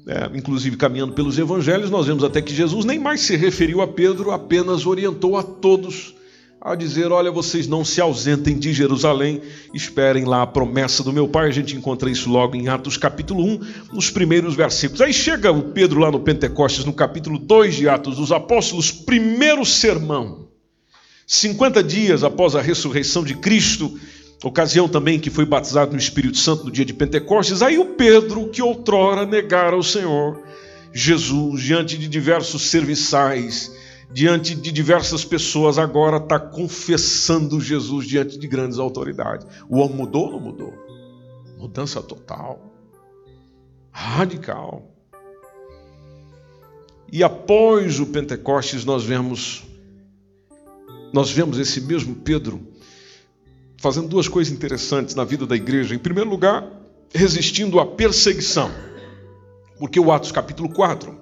[0.05, 3.87] é, inclusive caminhando pelos evangelhos, nós vemos até que Jesus nem mais se referiu a
[3.87, 6.13] Pedro, apenas orientou a todos
[6.61, 9.41] a dizer: Olha, vocês não se ausentem de Jerusalém,
[9.73, 11.47] esperem lá a promessa do meu Pai.
[11.47, 13.59] A gente encontra isso logo em Atos capítulo 1,
[13.91, 15.01] nos primeiros versículos.
[15.01, 19.65] Aí chega o Pedro lá no Pentecostes, no capítulo 2 de Atos dos Apóstolos, primeiro
[19.65, 20.47] sermão.
[21.25, 23.99] 50 dias após a ressurreição de Cristo,
[24.43, 28.49] ocasião também que foi batizado no Espírito Santo no dia de Pentecostes, aí o Pedro,
[28.49, 30.41] que outrora negara o Senhor
[30.93, 33.71] Jesus diante de diversos serviçais,
[34.11, 39.47] diante de diversas pessoas, agora está confessando Jesus diante de grandes autoridades.
[39.69, 40.73] O homem mudou ou não mudou?
[41.57, 42.73] Mudança total,
[43.91, 44.91] radical.
[47.11, 49.63] E após o Pentecostes, nós vemos
[51.13, 52.70] nós vemos esse mesmo Pedro
[53.81, 55.95] fazendo duas coisas interessantes na vida da igreja.
[55.95, 56.63] Em primeiro lugar,
[57.11, 58.69] resistindo à perseguição.
[59.79, 61.17] Porque o Atos capítulo 4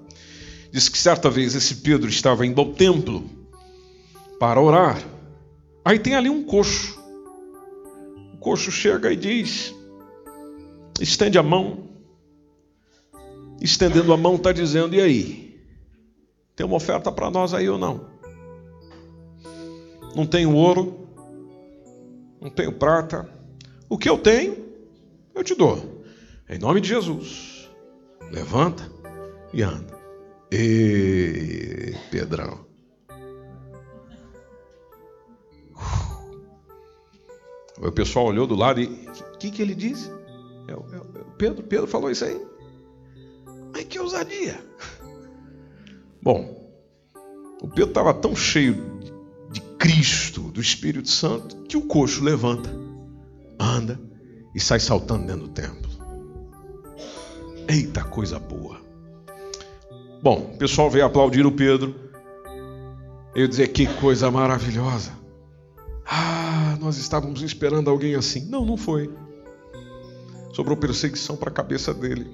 [0.70, 3.24] diz que certa vez esse Pedro estava indo ao templo
[4.38, 5.02] para orar.
[5.86, 7.00] Aí tem ali um coxo.
[8.34, 9.74] O coxo chega e diz:
[11.00, 11.88] estende a mão.
[13.62, 15.64] Estendendo a mão, está dizendo: e aí?
[16.58, 18.10] Tem uma oferta para nós aí ou não?
[20.14, 21.09] Não tenho ouro,
[22.42, 23.30] não tenho prata.
[23.90, 24.58] O que eu tenho,
[25.34, 26.04] eu te dou.
[26.50, 27.70] Em nome de Jesus.
[28.32, 28.90] Levanta
[29.54, 29.98] e anda.
[30.52, 32.66] E Pedrão.
[37.82, 40.12] O pessoal olhou do lado e o que, que ele disse?
[40.68, 42.46] É, é, Pedro, Pedro falou isso aí.
[43.74, 44.60] Ai que ousadia!
[46.22, 46.70] Bom,
[47.62, 48.99] o Pedro estava tão cheio
[49.80, 52.70] Cristo, do Espírito Santo, que o coxo levanta,
[53.58, 53.98] anda
[54.54, 55.90] e sai saltando dentro do templo.
[57.66, 58.82] Eita coisa boa.
[60.22, 61.96] Bom, o pessoal veio aplaudir o Pedro.
[63.34, 65.14] Eu dizer que coisa maravilhosa.
[66.06, 68.50] Ah, nós estávamos esperando alguém assim.
[68.50, 69.10] Não, não foi.
[70.52, 72.28] Sobrou perseguição para a cabeça dele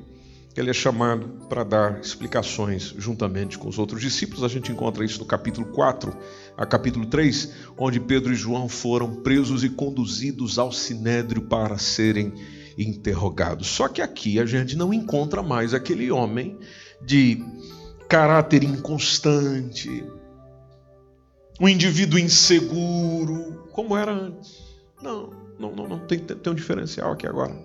[0.56, 4.44] ele é chamado para dar explicações juntamente com os outros discípulos.
[4.44, 6.16] A gente encontra isso no capítulo 4
[6.58, 12.34] a capítulo 3, onde Pedro e João foram presos e conduzidos ao sinédrio para serem
[12.78, 13.68] interrogados.
[13.68, 16.58] Só que aqui a gente não encontra mais aquele homem
[17.02, 17.44] de
[18.08, 20.04] caráter inconstante,
[21.60, 24.64] um indivíduo inseguro, como era antes.
[25.02, 27.56] Não, não, não, não tem, tem um diferencial aqui agora.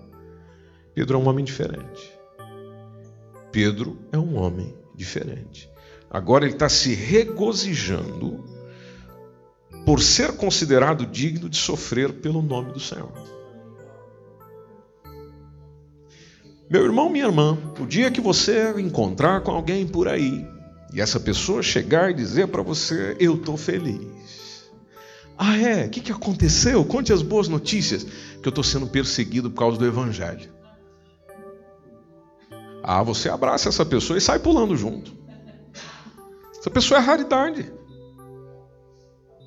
[0.93, 2.11] Pedro é um homem diferente.
[3.51, 5.69] Pedro é um homem diferente.
[6.09, 8.43] Agora ele está se regozijando
[9.85, 13.11] por ser considerado digno de sofrer pelo nome do Senhor.
[16.69, 20.47] Meu irmão, minha irmã, o dia que você encontrar com alguém por aí
[20.93, 24.71] e essa pessoa chegar e dizer para você: Eu estou feliz.
[25.37, 25.85] Ah, é?
[25.85, 26.85] O que, que aconteceu?
[26.85, 28.03] Conte as boas notícias.
[28.03, 30.49] Que eu estou sendo perseguido por causa do Evangelho.
[32.83, 35.13] Ah, você abraça essa pessoa e sai pulando junto.
[36.57, 37.71] Essa pessoa é raridade.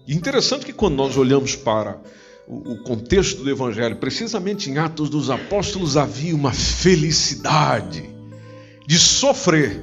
[0.07, 2.01] E interessante que quando nós olhamos para
[2.47, 8.05] o contexto do Evangelho, precisamente em Atos dos Apóstolos, havia uma felicidade
[8.87, 9.83] de sofrer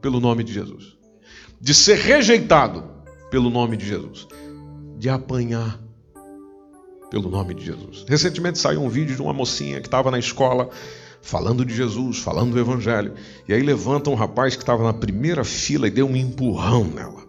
[0.00, 0.96] pelo nome de Jesus,
[1.60, 2.84] de ser rejeitado
[3.30, 4.26] pelo nome de Jesus,
[4.98, 5.80] de apanhar
[7.08, 8.04] pelo nome de Jesus.
[8.08, 10.70] Recentemente saiu um vídeo de uma mocinha que estava na escola
[11.22, 13.14] falando de Jesus, falando do Evangelho.
[13.48, 17.25] E aí levanta um rapaz que estava na primeira fila e deu um empurrão nela.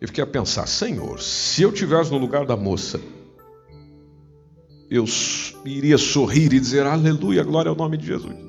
[0.00, 3.00] Eu fiquei a pensar, Senhor, se eu tivesse no lugar da moça,
[4.90, 5.04] eu
[5.64, 8.48] iria sorrir e dizer aleluia, glória ao nome de Jesus.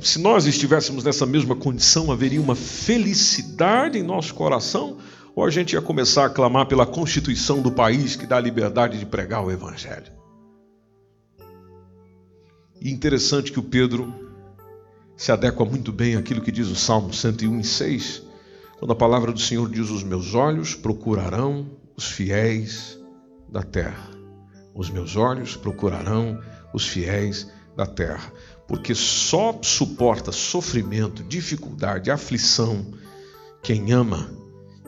[0.00, 4.96] Se nós estivéssemos nessa mesma condição, haveria uma felicidade em nosso coração
[5.34, 8.98] ou a gente ia começar a clamar pela constituição do país que dá a liberdade
[8.98, 10.10] de pregar o Evangelho.
[12.80, 14.31] E interessante que o Pedro
[15.22, 18.24] se adequa muito bem àquilo que diz o Salmo 101, 6,
[18.80, 22.98] quando a palavra do Senhor diz: Os meus olhos procurarão os fiéis
[23.48, 24.10] da terra.
[24.74, 26.40] Os meus olhos procurarão
[26.74, 28.32] os fiéis da terra,
[28.66, 32.84] porque só suporta sofrimento, dificuldade, aflição
[33.62, 34.28] quem ama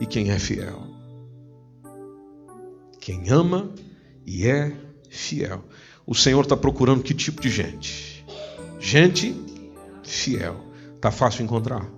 [0.01, 0.85] e quem é fiel.
[2.99, 3.73] Quem ama
[4.25, 4.75] e é
[5.09, 5.63] fiel.
[6.05, 8.25] O Senhor está procurando que tipo de gente?
[8.81, 9.44] Gente
[10.05, 10.63] fiel.
[10.95, 11.89] Está fácil encontrar?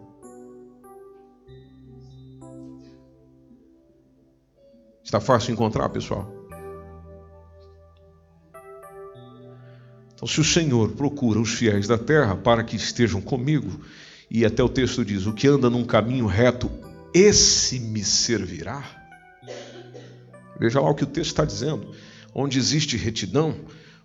[5.04, 6.30] Está fácil encontrar, pessoal?
[10.14, 13.80] Então, se o Senhor procura os fiéis da terra para que estejam comigo,
[14.30, 16.70] e até o texto diz: o que anda num caminho reto,
[17.14, 18.84] esse me servirá.
[20.60, 21.92] Veja lá o que o texto está dizendo.
[22.34, 23.56] Onde existe retidão,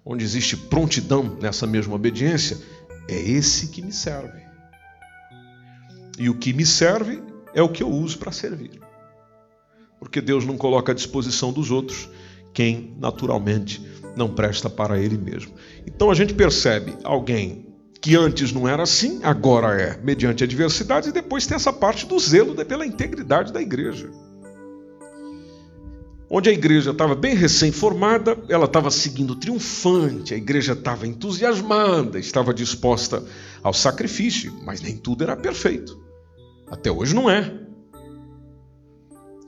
[0.05, 2.59] onde existe prontidão nessa mesma obediência,
[3.09, 4.43] é esse que me serve.
[6.19, 7.23] E o que me serve
[7.55, 8.83] é o que eu uso para servir
[10.03, 12.09] porque Deus não coloca à disposição dos outros
[12.53, 13.81] quem naturalmente
[14.17, 15.55] não presta para Ele mesmo.
[15.87, 17.69] Então a gente percebe alguém
[18.01, 22.19] que antes não era assim, agora é, mediante adversidades, e depois tem essa parte do
[22.19, 24.11] zelo pela integridade da igreja.
[26.35, 32.55] Onde a igreja estava bem recém-formada, ela estava seguindo triunfante, a igreja estava entusiasmada, estava
[32.55, 33.22] disposta
[33.62, 36.03] ao sacrifício, mas nem tudo era perfeito.
[36.70, 37.53] Até hoje não é.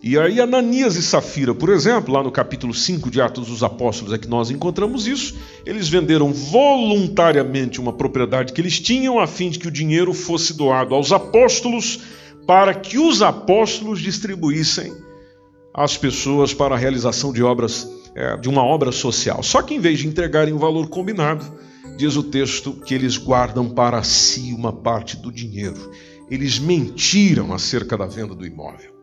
[0.02, 4.12] E aí, Ananias e Safira, por exemplo, lá no capítulo 5 de Atos dos Apóstolos
[4.12, 5.34] é que nós encontramos isso.
[5.64, 10.52] Eles venderam voluntariamente uma propriedade que eles tinham, a fim de que o dinheiro fosse
[10.52, 12.00] doado aos apóstolos,
[12.46, 14.92] para que os apóstolos distribuíssem
[15.74, 19.42] às pessoas para a realização de obras, é, de uma obra social.
[19.42, 21.44] Só que em vez de entregarem o valor combinado,
[21.96, 25.90] diz o texto que eles guardam para si uma parte do dinheiro.
[26.30, 28.94] Eles mentiram acerca da venda do imóvel.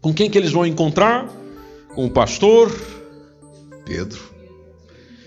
[0.00, 1.28] Com quem que eles vão encontrar?
[1.96, 2.72] Com o pastor
[3.84, 4.20] Pedro.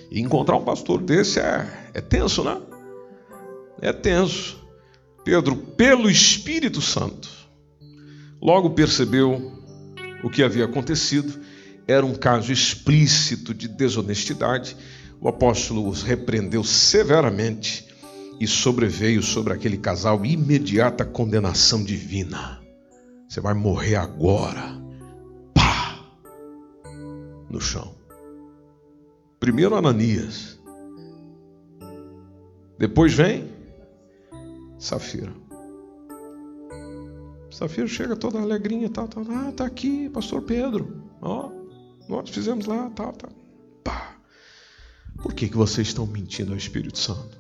[0.10, 2.60] E encontrar um pastor desse é, é tenso, né?
[3.82, 4.58] É tenso.
[5.24, 7.30] Pedro, pelo Espírito Santo,
[8.42, 9.59] logo percebeu
[10.24, 11.40] o que havia acontecido.
[11.88, 14.76] Era um caso explícito de desonestidade.
[15.20, 17.88] O apóstolo os repreendeu severamente
[18.40, 22.62] e sobreveio sobre aquele casal imediata condenação divina.
[23.28, 24.80] Você vai morrer agora.
[25.54, 26.00] Pá!
[27.50, 27.96] No chão.
[29.40, 30.60] Primeiro Ananias.
[32.78, 33.60] Depois vem
[34.80, 35.34] Safira.
[37.52, 41.04] Safira chega toda alegrinha, tá, tá, ah, tá aqui, pastor Pedro.
[41.22, 41.50] Ó,
[42.08, 43.28] nós fizemos lá, tá, tá.
[43.84, 44.16] Pá.
[45.22, 47.38] Por que, que vocês estão mentindo ao Espírito Santo?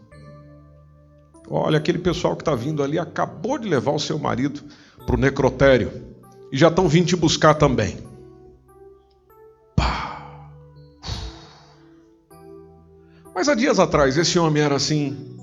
[1.50, 4.62] Olha, aquele pessoal que está vindo ali acabou de levar o seu marido
[5.06, 5.92] para o necrotério
[6.52, 7.98] e já estão vindo te buscar também.
[9.76, 10.52] Pá.
[13.34, 15.38] Mas há dias atrás esse homem era assim,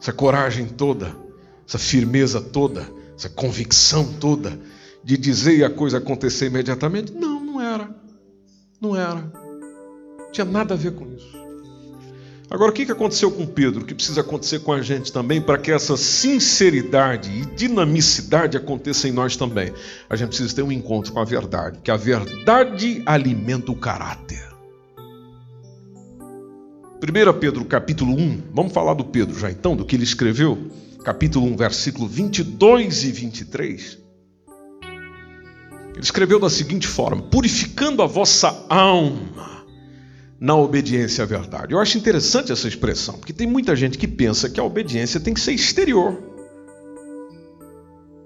[0.00, 1.23] essa coragem toda,
[1.66, 4.58] essa firmeza toda, essa convicção toda
[5.02, 7.12] de dizer e a coisa acontecer imediatamente?
[7.12, 7.94] Não, não era.
[8.80, 9.20] Não era.
[10.18, 11.34] Não tinha nada a ver com isso.
[12.50, 13.82] Agora, o que aconteceu com Pedro?
[13.82, 19.08] O que precisa acontecer com a gente também para que essa sinceridade e dinamicidade aconteça
[19.08, 19.72] em nós também?
[20.08, 24.54] A gente precisa ter um encontro com a verdade, que a verdade alimenta o caráter.
[27.02, 30.70] 1 Pedro capítulo 1, vamos falar do Pedro já então, do que ele escreveu,
[31.04, 33.98] capítulo 1, versículo 22 e 23.
[35.92, 39.64] Ele escreveu da seguinte forma: Purificando a vossa alma
[40.40, 41.74] na obediência à verdade.
[41.74, 45.34] Eu acho interessante essa expressão, porque tem muita gente que pensa que a obediência tem
[45.34, 46.20] que ser exterior.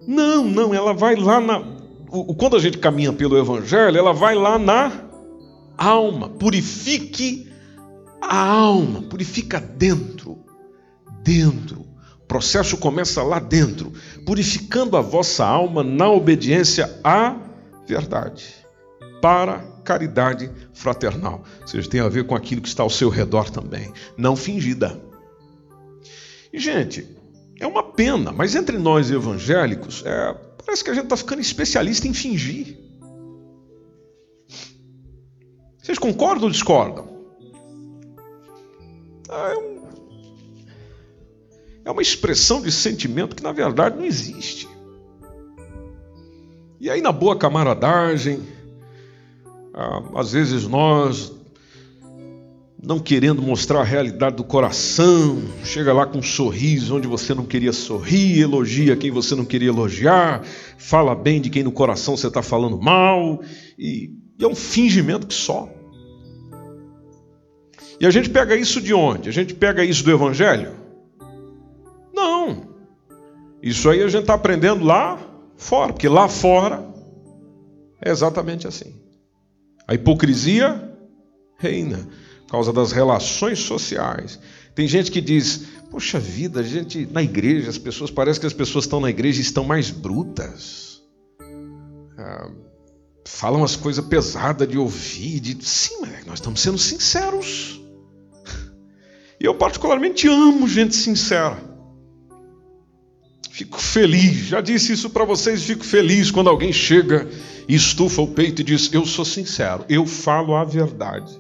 [0.07, 1.63] Não, não, ela vai lá na.
[2.39, 4.91] Quando a gente caminha pelo Evangelho, ela vai lá na
[5.77, 6.31] alma.
[6.31, 7.53] Purifique
[8.23, 10.39] a alma, purifica dentro.
[11.23, 11.88] Dentro.
[12.29, 13.91] Processo começa lá dentro,
[14.27, 17.35] purificando a vossa alma na obediência à
[17.87, 18.55] verdade.
[19.23, 21.43] Para caridade fraternal.
[21.63, 25.01] Ou seja, tem a ver com aquilo que está ao seu redor também, não fingida.
[26.53, 27.17] E, gente,
[27.59, 32.07] é uma pena, mas entre nós evangélicos, é, parece que a gente está ficando especialista
[32.07, 32.79] em fingir.
[35.83, 37.09] Vocês concordam ou discordam?
[39.31, 39.78] É, um,
[41.89, 44.69] é uma expressão de sentimento que na verdade não existe.
[46.79, 48.41] E aí, na boa camaradagem,
[49.73, 51.33] ah, às vezes nós,
[52.81, 57.47] não querendo mostrar a realidade do coração, chega lá com um sorriso onde você não
[57.47, 60.45] queria sorrir, elogia quem você não queria elogiar,
[60.77, 63.41] fala bem de quem no coração você está falando mal,
[63.79, 65.67] e, e é um fingimento que só.
[67.99, 69.31] E a gente pega isso de onde?
[69.31, 70.88] A gente pega isso do Evangelho?
[73.69, 75.19] Isso aí a gente está aprendendo lá
[75.59, 76.83] fora, porque lá fora
[78.01, 78.95] é exatamente assim.
[79.87, 80.91] A hipocrisia
[81.59, 82.09] reina
[82.47, 84.41] por causa das relações sociais.
[84.75, 88.55] Tem gente que diz: Poxa vida, a gente na igreja, as pessoas parece que as
[88.55, 91.03] pessoas estão na igreja e estão mais brutas.
[92.17, 92.51] Ah,
[93.27, 97.79] falam as coisas pesadas de ouvir, de sim, mas nós estamos sendo sinceros.
[99.41, 101.68] E eu particularmente amo gente sincera.
[103.59, 107.29] Fico feliz, já disse isso para vocês, fico feliz quando alguém chega
[107.67, 111.37] e estufa o peito e diz: Eu sou sincero, eu falo a verdade.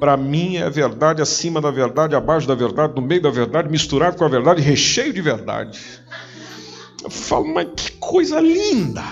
[0.00, 4.16] Para mim é verdade acima da verdade, abaixo da verdade, no meio da verdade, misturado
[4.16, 5.78] com a verdade, recheio de verdade.
[7.04, 9.04] Eu falo, mas que coisa linda!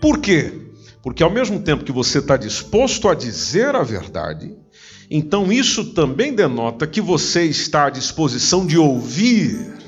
[0.00, 0.54] Por quê?
[1.02, 4.56] Porque ao mesmo tempo que você está disposto a dizer a verdade,
[5.10, 9.79] então isso também denota que você está à disposição de ouvir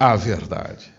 [0.00, 0.90] a verdade.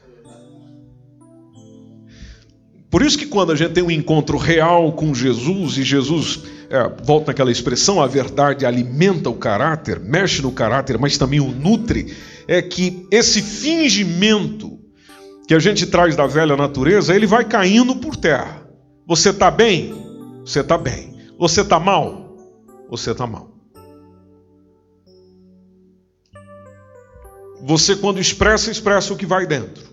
[2.91, 6.87] Por isso que quando a gente tem um encontro real com Jesus e Jesus é,
[7.03, 12.15] volta naquela expressão, a verdade alimenta o caráter, mexe no caráter, mas também o nutre,
[12.47, 14.79] é que esse fingimento
[15.47, 18.61] que a gente traz da velha natureza, ele vai caindo por terra.
[19.07, 19.93] Você está bem?
[20.45, 21.17] Você está bem.
[21.39, 22.37] Você está mal?
[22.89, 23.50] Você está mal.
[27.63, 29.83] Você, quando expressa, expressa o que vai dentro.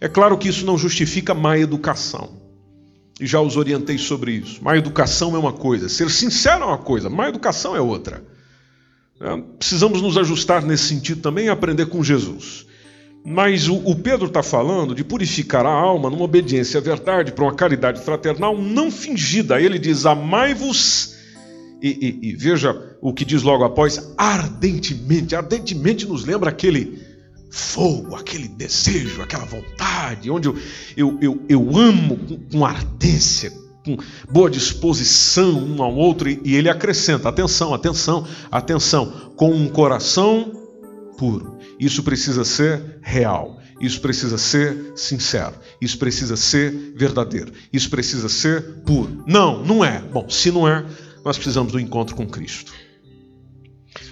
[0.00, 2.46] É claro que isso não justifica má educação.
[3.18, 4.62] E já os orientei sobre isso.
[4.62, 8.22] Má educação é uma coisa, ser sincero é uma coisa, má educação é outra.
[9.18, 12.66] É, precisamos nos ajustar nesse sentido também e aprender com Jesus.
[13.24, 17.44] Mas o, o Pedro está falando de purificar a alma numa obediência à verdade, para
[17.44, 19.60] uma caridade fraternal não fingida.
[19.60, 21.15] Ele diz: Amai-vos
[21.82, 25.34] e, e, e, veja o que diz logo após: ardentemente.
[25.34, 26.98] Ardentemente nos lembra aquele
[27.50, 30.56] fogo, aquele desejo, aquela vontade, onde eu,
[30.96, 33.52] eu, eu, eu amo com, com ardência,
[33.84, 33.96] com
[34.30, 36.28] boa disposição um ao outro.
[36.28, 40.52] E, e ele acrescenta: atenção, atenção, atenção, com um coração
[41.18, 41.58] puro.
[41.78, 43.60] Isso precisa ser real.
[43.80, 45.54] Isso precisa ser sincero.
[45.80, 47.52] Isso precisa ser verdadeiro.
[47.70, 49.22] Isso precisa ser puro.
[49.26, 50.00] Não, não é.
[50.00, 50.84] Bom, se não é,
[51.26, 52.72] nós precisamos do encontro com Cristo.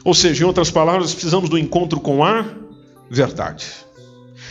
[0.05, 2.45] Ou seja, em outras palavras, precisamos do encontro com a
[3.09, 3.67] verdade.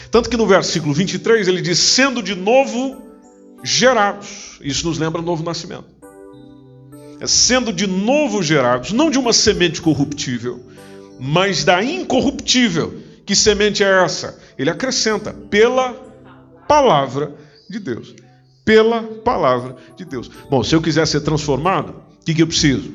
[0.09, 3.01] Tanto que no versículo 23 ele diz: sendo de novo
[3.66, 4.59] gerados.
[4.61, 5.88] Isso nos lembra o novo nascimento.
[7.20, 10.66] É sendo de novo gerados, não de uma semente corruptível,
[11.20, 12.97] mas da incorruptível.
[13.26, 14.39] Que semente é essa?
[14.57, 15.91] Ele acrescenta: pela
[16.66, 17.36] palavra
[17.70, 18.16] de Deus.
[18.64, 20.32] Pela palavra de Deus.
[20.49, 22.90] Bom, se eu quiser ser transformado, o que, que eu preciso?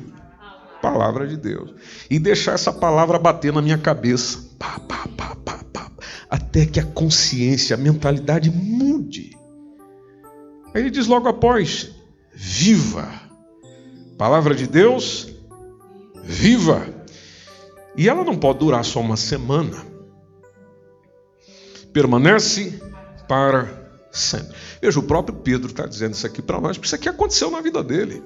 [0.81, 1.71] Palavra de Deus.
[2.09, 4.39] E deixar essa palavra bater na minha cabeça.
[4.57, 5.91] Pá, pá, pá, pá, pá,
[6.27, 9.37] até que a consciência, a mentalidade mude.
[10.73, 11.91] Aí ele diz logo após:
[12.33, 13.07] viva.
[14.17, 15.27] Palavra de Deus,
[16.23, 16.87] viva.
[17.95, 19.77] E ela não pode durar só uma semana.
[21.93, 22.81] Permanece
[23.27, 24.55] para sempre.
[24.81, 27.61] Veja, o próprio Pedro está dizendo isso aqui para nós, porque isso aqui aconteceu na
[27.61, 28.23] vida dele.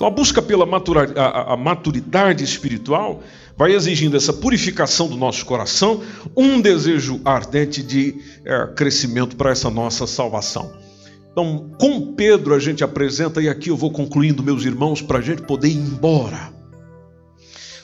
[0.00, 3.22] Então a busca pela a, a maturidade espiritual
[3.54, 6.02] vai exigindo essa purificação do nosso coração,
[6.34, 10.72] um desejo ardente de é, crescimento para essa nossa salvação.
[11.30, 15.20] Então, com Pedro a gente apresenta, e aqui eu vou concluindo, meus irmãos, para a
[15.20, 16.50] gente poder ir embora.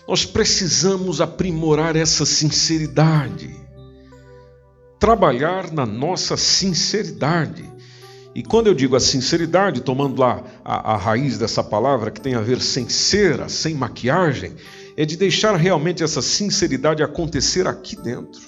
[0.08, 3.54] Nós precisamos aprimorar essa sinceridade,
[4.98, 7.75] trabalhar na nossa sinceridade.
[8.36, 12.34] E quando eu digo a sinceridade, tomando lá a, a, raiz dessa palavra, que tem
[12.34, 14.52] a ver sem cera, sem maquiagem,
[14.94, 18.42] é de deixar realmente essa sinceridade acontecer aqui dentro.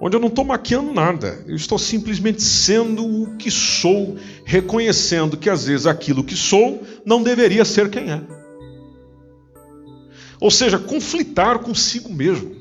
[0.00, 5.50] Onde eu não estou maquiando nada, eu estou simplesmente sendo o que sou, reconhecendo que
[5.50, 8.22] às vezes aquilo que sou não deveria ser quem é.
[10.40, 12.54] Ou seja, conflitar consigo mesmo.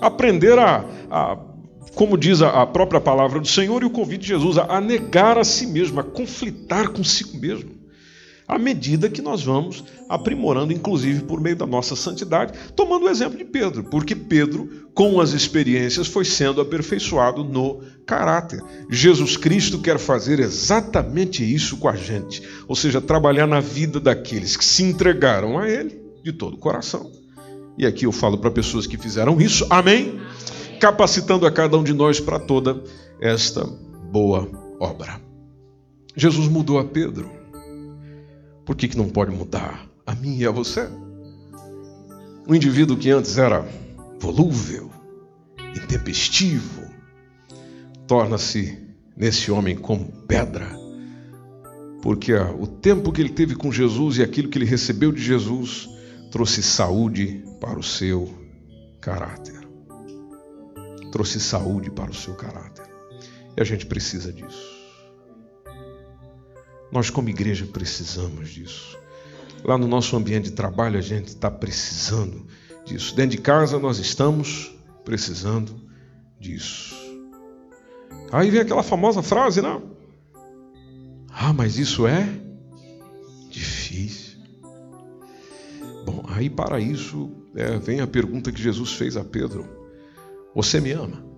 [0.00, 1.47] Aprender a, a
[1.98, 5.42] como diz a própria palavra do Senhor e o convite de Jesus, a negar a
[5.42, 7.72] si mesmo, a conflitar consigo mesmo,
[8.46, 13.36] à medida que nós vamos aprimorando, inclusive por meio da nossa santidade, tomando o exemplo
[13.36, 18.62] de Pedro, porque Pedro, com as experiências, foi sendo aperfeiçoado no caráter.
[18.88, 24.56] Jesus Cristo quer fazer exatamente isso com a gente, ou seja, trabalhar na vida daqueles
[24.56, 27.10] que se entregaram a Ele de todo o coração.
[27.76, 30.20] E aqui eu falo para pessoas que fizeram isso, amém?
[30.78, 32.82] Capacitando a cada um de nós para toda
[33.20, 34.48] esta boa
[34.80, 35.20] obra.
[36.16, 37.30] Jesus mudou a Pedro.
[38.64, 40.88] Por que, que não pode mudar a mim e a você?
[42.46, 43.66] Um indivíduo que antes era
[44.18, 44.90] volúvel,
[45.76, 46.82] intempestivo,
[48.06, 48.78] torna-se
[49.16, 50.68] nesse homem como pedra,
[52.02, 55.88] porque o tempo que ele teve com Jesus e aquilo que ele recebeu de Jesus
[56.30, 58.32] trouxe saúde para o seu
[59.00, 59.57] caráter.
[61.10, 62.86] Trouxe saúde para o seu caráter.
[63.56, 64.78] E a gente precisa disso.
[66.90, 68.98] Nós, como igreja, precisamos disso.
[69.64, 72.46] Lá no nosso ambiente de trabalho, a gente está precisando
[72.84, 73.14] disso.
[73.14, 74.72] Dentro de casa, nós estamos
[75.04, 75.80] precisando
[76.38, 76.96] disso.
[78.30, 79.80] Aí vem aquela famosa frase, né?
[81.30, 82.28] Ah, mas isso é
[83.50, 84.38] difícil.
[86.04, 89.66] Bom, aí para isso é, vem a pergunta que Jesus fez a Pedro:
[90.54, 91.28] Você me ama?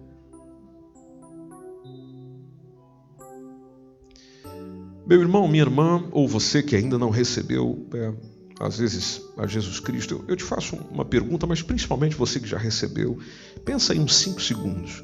[5.06, 8.14] Meu irmão, minha irmã, ou você que ainda não recebeu, é,
[8.60, 12.58] às vezes, a Jesus Cristo, eu, te faço uma pergunta, mas principalmente você que já
[12.58, 13.18] recebeu,
[13.64, 15.02] pensa em uns cinco segundos.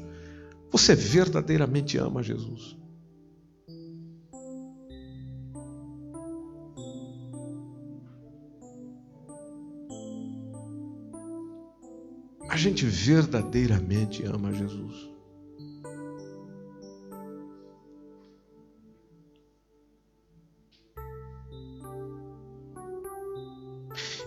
[0.71, 2.77] Você verdadeiramente ama Jesus?
[12.57, 15.11] A gente verdadeiramente ama Jesus.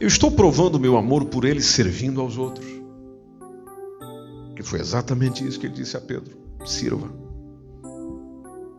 [0.00, 2.64] Eu estou provando meu amor por ele servindo aos outros.
[4.54, 6.32] Que foi exatamente isso que ele disse a Pedro:
[6.64, 7.12] sirva.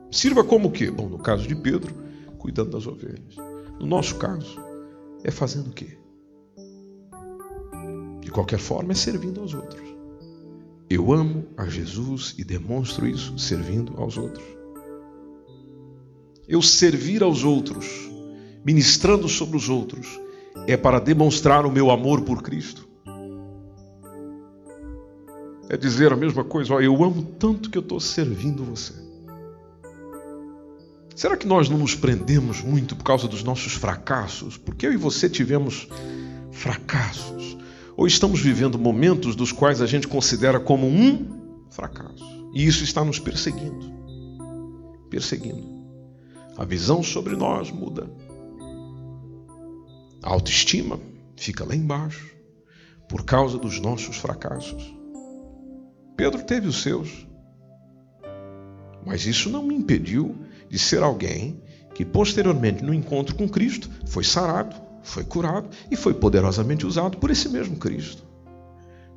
[0.10, 0.90] Sirva como o quê?
[0.90, 1.94] Bom, no caso de Pedro,
[2.38, 3.36] cuidando das ovelhas.
[3.78, 4.58] No nosso caso,
[5.26, 6.01] é fazendo o quê?
[8.32, 9.84] De qualquer forma, é servindo aos outros.
[10.90, 14.46] Eu amo a Jesus e demonstro isso servindo aos outros.
[16.48, 18.10] Eu servir aos outros,
[18.64, 20.18] ministrando sobre os outros,
[20.66, 22.88] é para demonstrar o meu amor por Cristo.
[25.68, 28.94] É dizer a mesma coisa, ó, eu amo tanto que eu estou servindo você.
[31.14, 34.56] Será que nós não nos prendemos muito por causa dos nossos fracassos?
[34.56, 35.90] Porque eu e você tivemos
[36.50, 37.60] fracassos.
[38.02, 42.26] Ou estamos vivendo momentos dos quais a gente considera como um fracasso.
[42.52, 43.94] E isso está nos perseguindo.
[45.08, 45.70] Perseguindo.
[46.58, 48.12] A visão sobre nós muda.
[50.24, 51.00] A autoestima
[51.38, 52.36] fica lá embaixo
[53.08, 54.92] por causa dos nossos fracassos.
[56.18, 57.28] Pedro teve os seus,
[59.06, 60.36] mas isso não me impediu
[60.68, 61.62] de ser alguém
[61.94, 67.30] que posteriormente no encontro com Cristo foi sarado, foi curado e foi poderosamente usado por
[67.32, 68.24] esse mesmo Cristo.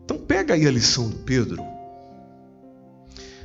[0.05, 1.63] Então pega aí a lição do Pedro.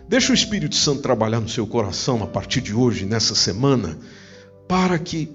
[0.08, 3.98] Deixa o Espírito Santo trabalhar no seu coração a partir de hoje, nessa semana,
[4.68, 5.32] para que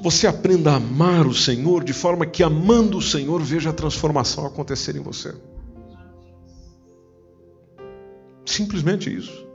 [0.00, 4.46] você aprenda a amar o Senhor de forma que, amando o Senhor, veja a transformação
[4.46, 5.34] acontecer em você.
[8.44, 9.46] Simplesmente isso.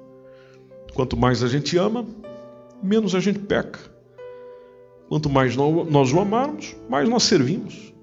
[0.93, 2.05] Quanto mais a gente ama,
[2.81, 3.79] menos a gente peca.
[5.07, 7.93] Quanto mais nós o amarmos, mais nós servimos.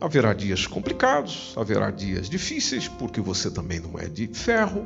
[0.00, 4.84] Haverá dias complicados, haverá dias difíceis, porque você também não é de ferro,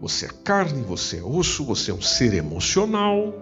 [0.00, 3.34] você é carne, você é osso, você é um ser emocional.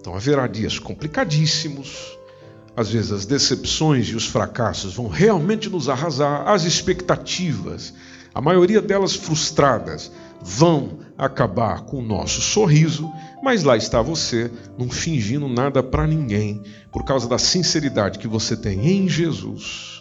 [0.00, 2.16] Então haverá dias complicadíssimos.
[2.76, 7.92] Às vezes as decepções e os fracassos vão realmente nos arrasar, as expectativas,
[8.34, 13.10] a maioria delas frustradas, vão acabar com o nosso sorriso,
[13.42, 16.62] mas lá está você, não fingindo nada para ninguém,
[16.92, 19.96] por causa da sinceridade que você tem em Jesus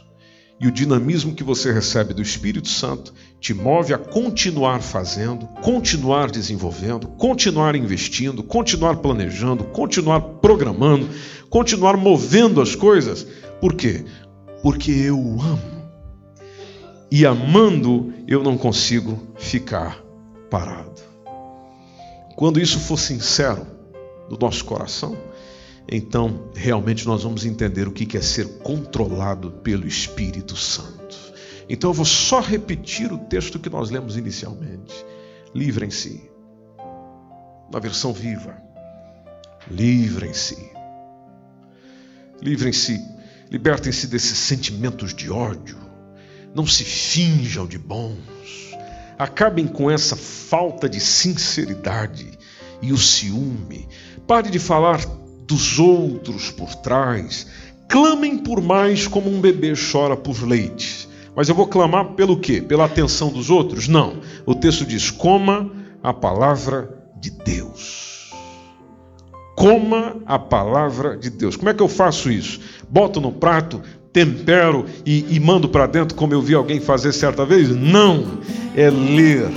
[0.60, 6.32] e o dinamismo que você recebe do Espírito Santo te move a continuar fazendo, continuar
[6.32, 11.10] desenvolvendo, continuar investindo, continuar planejando, continuar programando,
[11.50, 13.28] continuar movendo as coisas.
[13.60, 14.06] Por quê?
[14.64, 15.76] Porque eu amo.
[17.12, 20.02] E amando, eu não consigo ficar
[20.50, 21.05] parado.
[22.36, 23.66] Quando isso for sincero
[24.30, 25.18] do nosso coração,
[25.90, 31.16] então realmente nós vamos entender o que é ser controlado pelo Espírito Santo.
[31.70, 34.94] Então eu vou só repetir o texto que nós lemos inicialmente.
[35.54, 36.30] Livrem-se.
[37.72, 38.58] Na versão viva.
[39.72, 40.72] Livrem-se.
[42.42, 43.02] Livrem-se.
[43.50, 45.78] Libertem-se desses sentimentos de ódio.
[46.54, 48.75] Não se finjam de bons.
[49.18, 52.38] Acabem com essa falta de sinceridade
[52.82, 53.88] e o ciúme.
[54.28, 55.00] Pare de falar
[55.48, 57.48] dos outros por trás.
[57.88, 61.08] Clamem por mais como um bebê chora por leite.
[61.36, 62.62] Mas eu vou clamar pelo quê?
[62.62, 63.88] Pela atenção dos outros?
[63.88, 64.22] Não.
[64.46, 68.32] O texto diz: coma a palavra de Deus.
[69.56, 71.56] Coma a palavra de Deus.
[71.56, 72.60] Como é que eu faço isso?
[72.90, 73.82] Boto no prato,
[74.16, 77.76] tempero e, e mando para dentro, como eu vi alguém fazer certa vez?
[77.76, 78.26] Não.
[78.74, 79.50] É ler,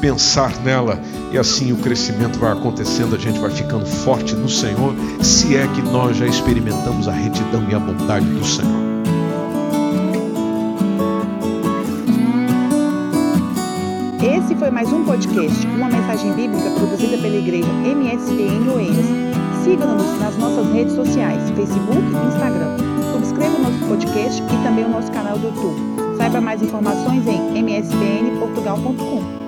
[0.00, 1.00] pensar nela
[1.32, 5.66] e assim o crescimento vai acontecendo, a gente vai ficando forte no Senhor, se é
[5.68, 8.82] que nós já experimentamos a retidão e a bondade do Senhor.
[14.20, 19.06] Esse foi mais um podcast, uma mensagem bíblica produzida pela igreja MSBN Oeiras.
[19.62, 22.91] Siga-nos nas nossas redes sociais, Facebook e Instagram.
[23.42, 26.16] Subscreva o nosso podcast e também o nosso canal do YouTube.
[26.16, 29.41] Saiba mais informações em msbnportugal.com.